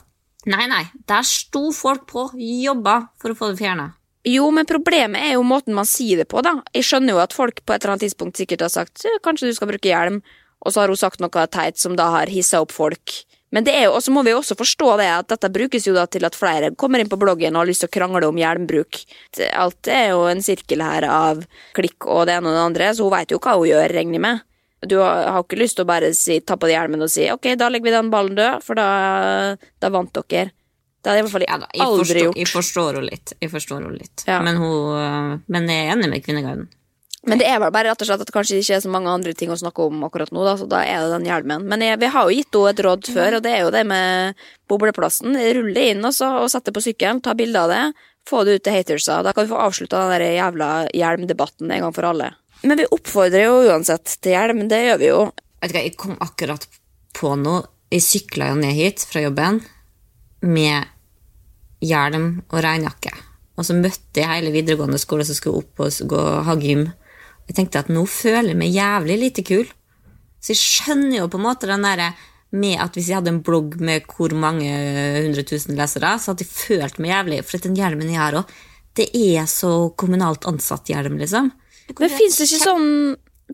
Nei, 0.49 0.65
nei, 0.71 0.85
der 1.11 1.27
sto 1.27 1.69
folk 1.75 2.07
på, 2.09 2.31
jobba 2.39 3.01
for 3.21 3.35
å 3.35 3.39
få 3.39 3.53
det 3.53 3.61
fjerna. 3.61 3.91
Jo, 4.29 4.49
men 4.55 4.67
problemet 4.69 5.23
er 5.23 5.37
jo 5.37 5.45
måten 5.47 5.77
man 5.77 5.87
sier 5.89 6.21
det 6.23 6.29
på, 6.31 6.43
da. 6.45 6.57
Jeg 6.75 6.87
skjønner 6.89 7.15
jo 7.15 7.21
at 7.23 7.35
folk 7.37 7.63
på 7.65 7.75
et 7.75 7.83
eller 7.83 7.95
annet 7.95 8.07
tidspunkt 8.09 8.41
sikkert 8.41 8.65
har 8.67 8.73
sagt 8.73 9.05
kanskje 9.25 9.51
du 9.51 9.57
skal 9.57 9.71
bruke 9.71 9.89
hjelm, 9.89 10.21
og 10.65 10.73
så 10.73 10.83
har 10.83 10.93
hun 10.93 11.01
sagt 11.01 11.23
noe 11.23 11.47
teit 11.53 11.79
som 11.81 11.97
da 11.99 12.11
har 12.19 12.33
hissa 12.33 12.63
opp 12.65 12.75
folk. 12.75 13.23
Men 13.55 13.65
det 13.65 13.73
er 13.79 13.87
jo, 13.87 13.95
og 13.97 14.03
så 14.05 14.13
må 14.13 14.21
vi 14.27 14.35
også 14.37 14.59
forstå 14.59 14.91
det 15.01 15.07
at 15.09 15.31
dette 15.33 15.49
brukes 15.53 15.87
jo 15.89 15.95
da 15.97 16.05
til 16.11 16.27
at 16.29 16.37
flere 16.37 16.69
kommer 16.77 17.01
inn 17.01 17.09
på 17.09 17.17
bloggen 17.21 17.57
og 17.57 17.63
har 17.63 17.71
lyst 17.71 17.81
til 17.81 17.89
å 17.89 17.95
krangle 17.95 18.29
om 18.29 18.37
hjelmbruk. 18.37 19.01
Alt 19.57 19.89
er 19.89 20.11
jo 20.13 20.27
en 20.29 20.45
sirkel 20.45 20.85
her 20.85 21.07
av 21.09 21.41
klikk 21.79 22.05
og 22.05 22.27
det 22.29 22.37
ene 22.37 22.51
og 22.51 22.59
det 22.59 22.67
andre, 22.67 22.91
så 22.93 23.09
hun 23.09 23.15
veit 23.17 23.33
jo 23.33 23.41
hva 23.41 23.57
hun 23.57 23.71
gjør, 23.71 23.89
regner 23.97 24.19
jeg 24.19 24.27
med. 24.27 24.45
Du 24.87 24.99
har 25.01 25.41
ikke 25.41 25.59
lyst 25.59 25.79
til 25.79 25.87
å 25.87 25.89
bare 25.89 26.13
si, 26.15 26.39
ta 26.45 26.55
på 26.61 26.69
deg 26.69 26.77
hjelmen 26.77 27.03
og 27.03 27.11
si 27.11 27.25
ok, 27.33 27.55
da 27.59 27.71
legger 27.73 27.89
vi 27.89 27.97
den 27.97 28.13
ballen 28.13 28.37
død, 28.39 28.63
for 28.67 28.79
da, 28.79 28.89
da 29.81 29.91
vant 29.91 30.13
dere. 30.29 30.53
Det 30.99 31.11
hadde 31.11 31.19
jeg 31.19 31.23
i 31.23 31.27
hvert 31.27 31.35
fall 31.37 31.47
Ja, 31.47 31.57
da, 31.63 31.69
jeg, 31.73 31.83
aldri 31.87 32.05
forstår, 32.05 32.25
gjort. 32.27 32.39
jeg 32.39 32.51
forstår 32.53 32.89
henne 32.99 33.09
litt. 33.09 33.33
Jeg 33.39 33.51
forstår 33.53 33.81
henne 33.81 33.97
litt. 33.97 34.25
Ja. 34.27 34.39
Men, 34.45 34.59
hun, 34.61 34.77
øh, 34.99 35.35
men 35.55 35.71
jeg 35.71 35.87
er 35.87 35.93
enig 35.95 36.11
med 36.13 36.25
Kvinneguiden. 36.27 36.67
Men 37.27 37.41
det 37.41 37.49
er 37.51 37.59
vel 37.59 37.73
bare 37.75 37.91
rett 37.91 38.03
og 38.05 38.07
slett 38.07 38.21
at 38.23 38.29
det 38.29 38.35
kanskje 38.35 38.61
ikke 38.61 38.77
er 38.77 38.83
så 38.85 38.91
mange 38.93 39.11
andre 39.11 39.33
ting 39.37 39.51
å 39.51 39.59
snakke 39.59 39.89
om 39.89 40.05
akkurat 40.07 40.31
nå, 40.35 40.45
da, 40.47 40.55
så 40.61 40.69
da 40.71 40.85
er 40.87 41.03
det 41.03 41.17
den 41.17 41.27
hjelmen. 41.27 41.65
Men 41.69 41.83
jeg, 41.83 41.99
vi 41.99 42.11
har 42.15 42.29
jo 42.29 42.37
gitt 42.37 42.55
henne 42.55 42.75
et 42.75 42.83
råd 42.87 43.09
før, 43.17 43.39
og 43.39 43.43
det 43.45 43.55
er 43.55 43.65
jo 43.65 43.73
det 43.75 43.83
med 43.91 44.45
bobleplassen. 44.71 45.35
Rulle 45.59 45.87
inn 45.93 46.05
og, 46.07 46.15
så, 46.15 46.31
og 46.45 46.53
sette 46.53 46.75
på 46.75 46.83
sykkelen, 46.85 47.23
ta 47.25 47.35
bilde 47.39 47.65
av 47.65 47.73
det, 47.73 47.83
få 48.29 48.45
det 48.47 48.59
ut 48.59 48.67
til 48.69 48.77
hatersa. 48.77 49.19
Da 49.27 49.33
kan 49.35 49.49
vi 49.49 49.53
få 49.53 49.63
avslutta 49.65 50.05
den 50.05 50.15
der 50.15 50.37
jævla 50.37 50.71
hjelmdebatten 50.95 51.75
en 51.75 51.89
gang 51.89 51.97
for 51.97 52.07
alle. 52.07 52.31
Men 52.63 52.79
vi 52.79 52.87
oppfordrer 52.95 53.49
jo 53.49 53.59
uansett 53.71 54.19
til 54.23 54.35
hjelm, 54.35 54.67
det 54.71 54.83
gjør 54.85 55.03
vi 55.03 55.11
jo. 55.11 55.25
Vet 55.59 55.73
du 55.73 55.75
hva, 55.75 55.83
jeg 55.83 55.99
kom 55.99 56.15
akkurat 56.23 56.69
på 57.19 57.35
noe. 57.41 57.67
Jeg 57.89 58.05
sykla 58.05 58.51
jo 58.51 58.59
ned 58.61 58.77
hit 58.77 59.03
fra 59.09 59.23
jobben 59.25 59.63
med 60.45 60.87
hjelm 61.81 62.43
og 62.51 62.59
regnjakke. 62.63 63.15
Og 63.59 63.67
så 63.67 63.75
møtte 63.75 64.21
jeg 64.21 64.29
hele 64.29 64.53
videregående 64.55 65.01
skole 65.03 65.25
som 65.27 65.35
skulle 65.39 65.63
opp 65.65 65.83
og 65.83 66.11
gå 66.13 66.25
ha 66.47 66.57
gym. 66.61 66.85
Jeg 67.49 67.57
tenkte 67.57 67.83
at 67.83 67.93
nå 67.93 68.05
føler 68.09 68.53
jeg 68.53 68.61
meg 68.61 68.75
jævlig 68.75 69.19
lite 69.23 69.45
kul. 69.47 69.69
Så 70.39 70.53
jeg 70.55 70.61
skjønner 70.61 71.23
jo 71.23 71.31
på 71.33 71.41
en 71.41 71.47
måte 71.49 71.71
den 71.71 71.87
derre 71.87 72.13
med 72.55 72.81
at 72.81 72.97
hvis 72.97 73.11
jeg 73.11 73.19
hadde 73.19 73.33
en 73.35 73.43
blogg 73.45 73.77
med 73.85 74.07
hvor 74.09 74.33
mange 74.37 74.69
hundre 75.19 75.45
tusen 75.49 75.77
lesere, 75.77 76.15
så 76.17 76.33
hadde 76.33 76.47
jeg 76.47 76.55
følt 76.55 77.01
meg 77.03 77.13
jævlig. 77.13 77.41
For 77.49 77.65
den 77.65 77.77
hjelmen 77.77 78.13
jeg 78.13 78.21
har 78.21 78.39
òg, 78.41 78.53
det 78.99 79.09
er 79.13 79.49
så 79.51 79.73
kommunalt 80.01 80.47
ansatt-hjelm, 80.49 81.19
liksom. 81.21 81.51
Men 81.99 82.13
fins 82.13 82.39
det 82.39 82.49
ikke 82.49 82.65
sånn 82.65 82.91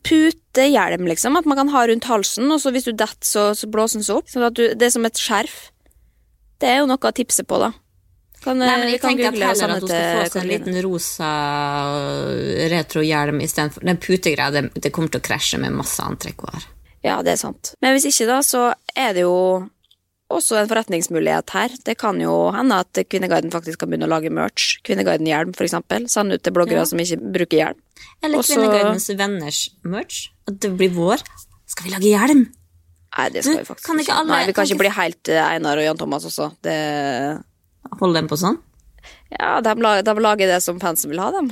putehjelm, 0.07 1.07
liksom? 1.11 1.39
At 1.39 1.47
man 1.47 1.59
kan 1.61 1.71
ha 1.75 1.85
rundt 1.91 2.09
halsen, 2.09 2.51
og 2.51 2.63
så 2.63 2.73
hvis 2.75 2.89
du 2.89 2.95
detter, 2.95 3.27
så, 3.27 3.47
så 3.59 3.71
blåser 3.71 4.01
den 4.01 4.07
seg 4.07 4.21
opp? 4.21 4.31
Sånn 4.31 4.47
at 4.47 4.57
du, 4.59 4.67
det 4.75 4.89
er 4.89 4.95
som 4.95 5.07
et 5.07 5.21
skjerf. 5.21 5.59
Det 6.63 6.71
er 6.71 6.81
jo 6.83 6.89
noe 6.91 7.11
å 7.11 7.15
tipse 7.15 7.45
på, 7.47 7.61
da. 7.63 7.73
Kan, 8.45 8.59
Nei, 8.61 8.69
men 8.77 8.91
jeg 8.93 9.01
kan 9.01 9.15
tenker 9.15 9.31
google 9.33 9.47
at 9.49 9.57
heller 9.57 9.75
at 9.75 9.85
hun 9.85 9.89
skal 9.89 10.19
få 10.19 10.25
seg 10.35 10.43
en 10.43 10.49
liten 10.51 10.75
rosa 10.85 11.29
øh, 11.97 12.65
retrohjelm 12.75 13.39
istedenfor 13.41 13.87
Den 13.89 14.01
putegreia, 14.05 14.51
det, 14.53 14.65
det 14.85 14.91
kommer 14.93 15.13
til 15.15 15.23
å 15.23 15.25
krasje 15.25 15.61
med 15.63 15.73
masse 15.73 16.05
antrekk 16.05 16.45
hun 16.45 16.59
har. 16.59 16.67
Ja, 17.05 17.15
det 17.25 17.35
er 17.35 17.41
sant. 17.41 17.73
Men 17.85 17.97
hvis 17.97 18.07
ikke, 18.11 18.27
da, 18.29 18.41
så 18.45 18.67
er 18.97 19.15
det 19.17 19.25
jo 19.25 19.35
også 20.35 20.57
en 20.59 20.69
forretningsmulighet 20.71 21.53
her. 21.55 21.75
Det 21.85 21.95
kan 22.01 22.21
jo 22.21 22.33
hende 22.55 22.79
at 22.81 23.01
Kvinneguiden 23.13 23.53
faktisk 23.53 23.83
kan 23.83 23.91
begynne 23.93 24.09
å 24.09 24.13
lage 24.13 24.33
merch. 24.33 24.79
Kvinneguiden-hjelm, 24.89 25.53
for 25.57 25.67
eksempel. 25.69 26.09
Sende 26.11 26.39
ut 26.39 26.45
til 26.45 26.55
bloggere 26.57 26.87
som 26.89 27.01
ikke 27.01 27.21
bruker 27.37 27.61
hjelm. 27.61 27.81
Eller 28.25 28.41
Også- 28.41 28.57
Kvinneguidens 28.57 29.09
venners 29.21 29.61
merch. 29.85 30.23
At 30.49 30.61
det 30.65 30.73
blir 30.81 30.93
vår. 30.97 31.23
Skal 31.69 31.87
vi 31.89 31.93
lage 31.97 32.09
hjelm? 32.13 32.47
Nei, 33.15 33.29
det 33.31 33.45
skal 33.45 33.61
vi 33.61 33.69
faktisk 33.69 33.87
kan 33.87 34.01
ikke 34.01 34.17
alle- 34.21 34.33
Nei, 34.33 34.47
vi 34.49 34.53
kan 34.57 34.67
ikke 34.67 34.81
bli 34.81 34.91
helt 34.97 35.29
eh, 35.29 35.45
Einar 35.55 35.79
og 35.79 35.85
Jan 35.85 36.01
Thomas 36.01 36.25
også. 36.25 36.51
Det 36.65 36.79
Holde 38.01 38.21
dem 38.21 38.31
på 38.31 38.39
sånn? 38.41 38.61
Ja, 39.35 39.61
de, 39.61 39.75
de 40.05 40.15
lager 40.23 40.49
det 40.49 40.61
som 40.65 40.81
fansen 40.81 41.13
vil 41.13 41.21
ha, 41.23 41.31
dem. 41.35 41.51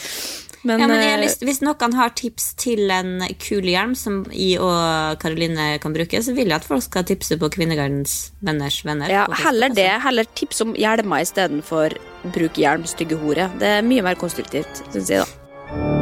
men, 0.66 0.82
Ja, 0.82 0.88
men 0.88 0.98
eh, 0.98 1.14
lyst, 1.22 1.44
Hvis 1.46 1.62
noen 1.64 1.96
har 1.96 2.12
tips 2.18 2.52
til 2.60 2.92
en 2.92 3.22
kul 3.42 3.66
hjelm 3.70 3.94
som 3.98 4.22
I 4.32 4.54
og 4.60 5.18
Karoline 5.22 5.76
kan 5.82 5.96
bruke, 5.96 6.22
så 6.24 6.34
vil 6.36 6.52
jeg 6.52 6.58
at 6.60 6.68
folk 6.68 6.84
skal 6.84 7.06
tipse 7.08 7.38
på 7.40 7.50
Kvinnegardens 7.56 8.32
venners 8.44 8.82
venner. 8.86 9.12
ja, 9.12 9.26
heller 9.46 9.72
det. 9.72 9.90
Heller 10.04 10.28
tips 10.34 10.64
om 10.66 10.76
hjelmer 10.78 11.24
istedenfor 11.24 11.98
bruk 12.34 12.60
hjelm, 12.60 12.86
stygge 12.90 13.18
hore. 13.22 13.50
Det 13.62 13.76
er 13.78 13.86
mye 13.86 14.04
mer 14.04 14.20
konstruktivt, 14.20 14.84
syns 14.92 15.12
jeg, 15.12 15.26
da. 15.26 16.01